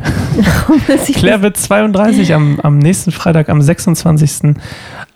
[1.14, 4.54] Claire wird 32 am, am nächsten Freitag, am 26.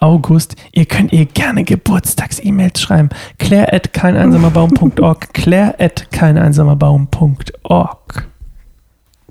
[0.01, 0.57] August.
[0.72, 3.11] Ihr könnt ihr gerne Geburtstags-E-Mails schreiben.
[3.38, 5.32] Claire at keineinsamerbaum.org.
[5.34, 8.26] Claire at keineinsamerbaum.org.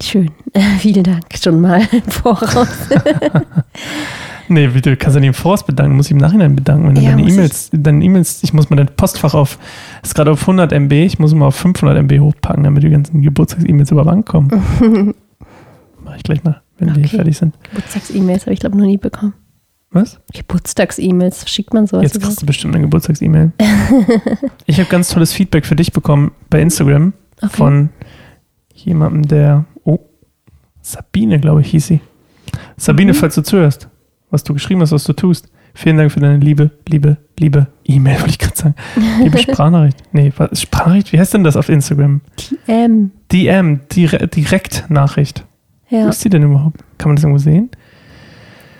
[0.02, 0.32] Schön.
[0.80, 2.68] Vielen Dank schon mal im Voraus.
[4.52, 6.96] Nee, du kannst ja nicht im Voraus bedanken, du musst dich im Nachhinein bedanken, wenn
[6.96, 9.60] du Ja, deine muss E-Mails, deine E-Mails, ich muss mal dein Postfach auf,
[10.02, 13.22] ist gerade auf 100 MB, ich muss mal auf 500 MB hochpacken, damit die ganzen
[13.22, 14.50] Geburtstags-E-Mails über Bank kommen.
[16.04, 17.18] Mach ich gleich mal, wenn die Okay.
[17.18, 17.54] fertig sind.
[17.70, 19.36] Geburtstags-E-Mails habe ich, glaube noch nie bekommen.
[19.92, 20.20] Was?
[20.34, 22.04] Geburtstags-E-Mails, schickt man sowas?
[22.04, 23.52] Jetzt kriegst du bestimmt eine Geburtstags-E-Mail.
[24.68, 27.56] ich habe ganz tolles Feedback für dich bekommen bei Instagram Okay.
[27.56, 27.90] von
[28.76, 30.00] jemandem, der, oh,
[30.82, 32.02] Sabine, glaube ich, hieß sie.
[32.78, 33.16] Sabine, Mhm.
[33.18, 33.88] falls du zuhörst,
[34.30, 35.50] was du geschrieben hast, was du tust.
[35.74, 38.76] Vielen Dank für deine liebe, liebe, liebe E-Mail, wollte ich gerade sagen.
[39.24, 39.98] Liebe Sprachnachricht.
[40.12, 41.14] Nee, was, Sprachnachricht?
[41.14, 42.22] Wie heißt denn das auf Instagram?
[42.68, 43.12] TM.
[43.32, 45.46] DM, Dire Direktnachricht.
[45.90, 46.10] Wo Ja.
[46.10, 46.82] ist die denn überhaupt?
[46.98, 47.70] Kann man das irgendwo sehen?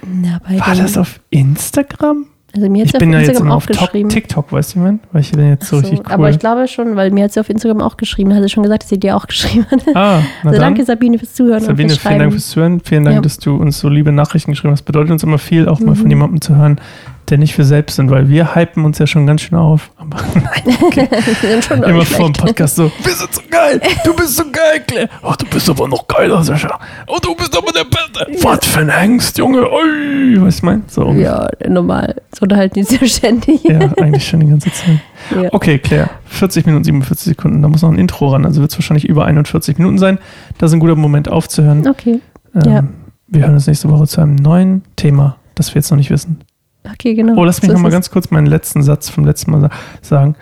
[0.06, 2.26] Na, War das auf Instagram?
[2.56, 3.68] Also mir hat Ich sie auf bin ja jetzt immer auf.
[3.68, 5.00] TikTok, weißt du, man?
[5.12, 6.14] Weil ich bin jetzt so, so, richtig cool.
[6.14, 8.34] Aber ich glaube schon, weil mir hat sie auf Instagram auch geschrieben.
[8.34, 9.84] Hat sie schon gesagt, dass sie dir auch geschrieben hat.
[9.90, 10.60] ah, na Also dann.
[10.74, 12.82] danke Sabine fürs Zuhören Sabine, und fürs vielen Dank fürs Zuhören.
[12.84, 13.22] Vielen Dank, Ja.
[13.22, 14.82] dass du uns so liebe Nachrichten geschrieben hast.
[14.82, 15.96] Bedeutet uns immer viel, auch mal Mhm.
[15.96, 16.82] von jemandem zu hören,
[17.30, 19.92] der nicht für selbst sind, weil wir hypen uns ja schon ganz schön auf.
[19.98, 22.34] Aber nein, schon immer vor dem.
[22.34, 25.10] Podcast so, wir sind so geil, du bist so geil, Claire.
[25.24, 26.80] Ach, du bist aber noch geiler, Sascha.
[27.08, 28.44] Oh, du bist aber der Beste.
[28.44, 29.62] Was für ein Hengst, Junge.
[29.70, 30.82] Ui, was ich meine?
[30.88, 31.12] So.
[31.12, 32.16] Ja, normal.
[32.34, 33.64] So unterhalten die sich ja ständig.
[33.64, 35.00] Ja, eigentlich schon die ganze Zeit.
[35.36, 35.50] Ja.
[35.52, 38.78] Okay, Claire, 40 Minuten 47 Sekunden, da muss noch ein Intro ran, also wird es
[38.78, 40.18] wahrscheinlich über 41 Minuten sein.
[40.58, 41.86] Das ist ein guter Moment aufzuhören.
[41.88, 42.22] Okay.
[42.56, 42.84] Ähm, Ja.
[43.28, 46.40] Wir hören uns nächste Woche zu einem neuen Thema, das wir jetzt noch nicht wissen.
[46.84, 47.36] Okay, genau.
[47.36, 47.96] Oh, lass mich So noch mal ist es.
[47.98, 49.70] ganz kurz meinen letzten Satz vom letzten Mal sa-
[50.02, 50.36] sagen.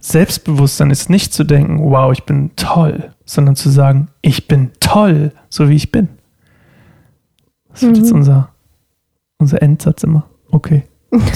[0.00, 5.32] Selbstbewusstsein ist nicht zu denken, wow, ich bin toll, sondern zu sagen, ich bin toll,
[5.48, 6.08] so wie ich bin.
[7.70, 8.02] Das wird Mhm.
[8.02, 8.48] jetzt unser,
[9.38, 10.24] unser Endsatz immer.
[10.50, 10.82] Okay,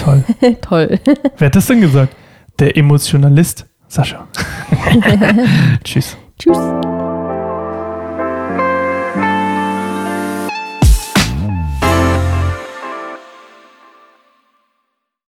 [0.03, 0.25] toll.
[0.61, 0.99] Toll.
[1.39, 2.15] Wer hat das denn gesagt?
[2.59, 4.27] Der Emotionalist, Sascha.
[5.85, 6.17] Tschüss.
[6.39, 6.59] Tschüss.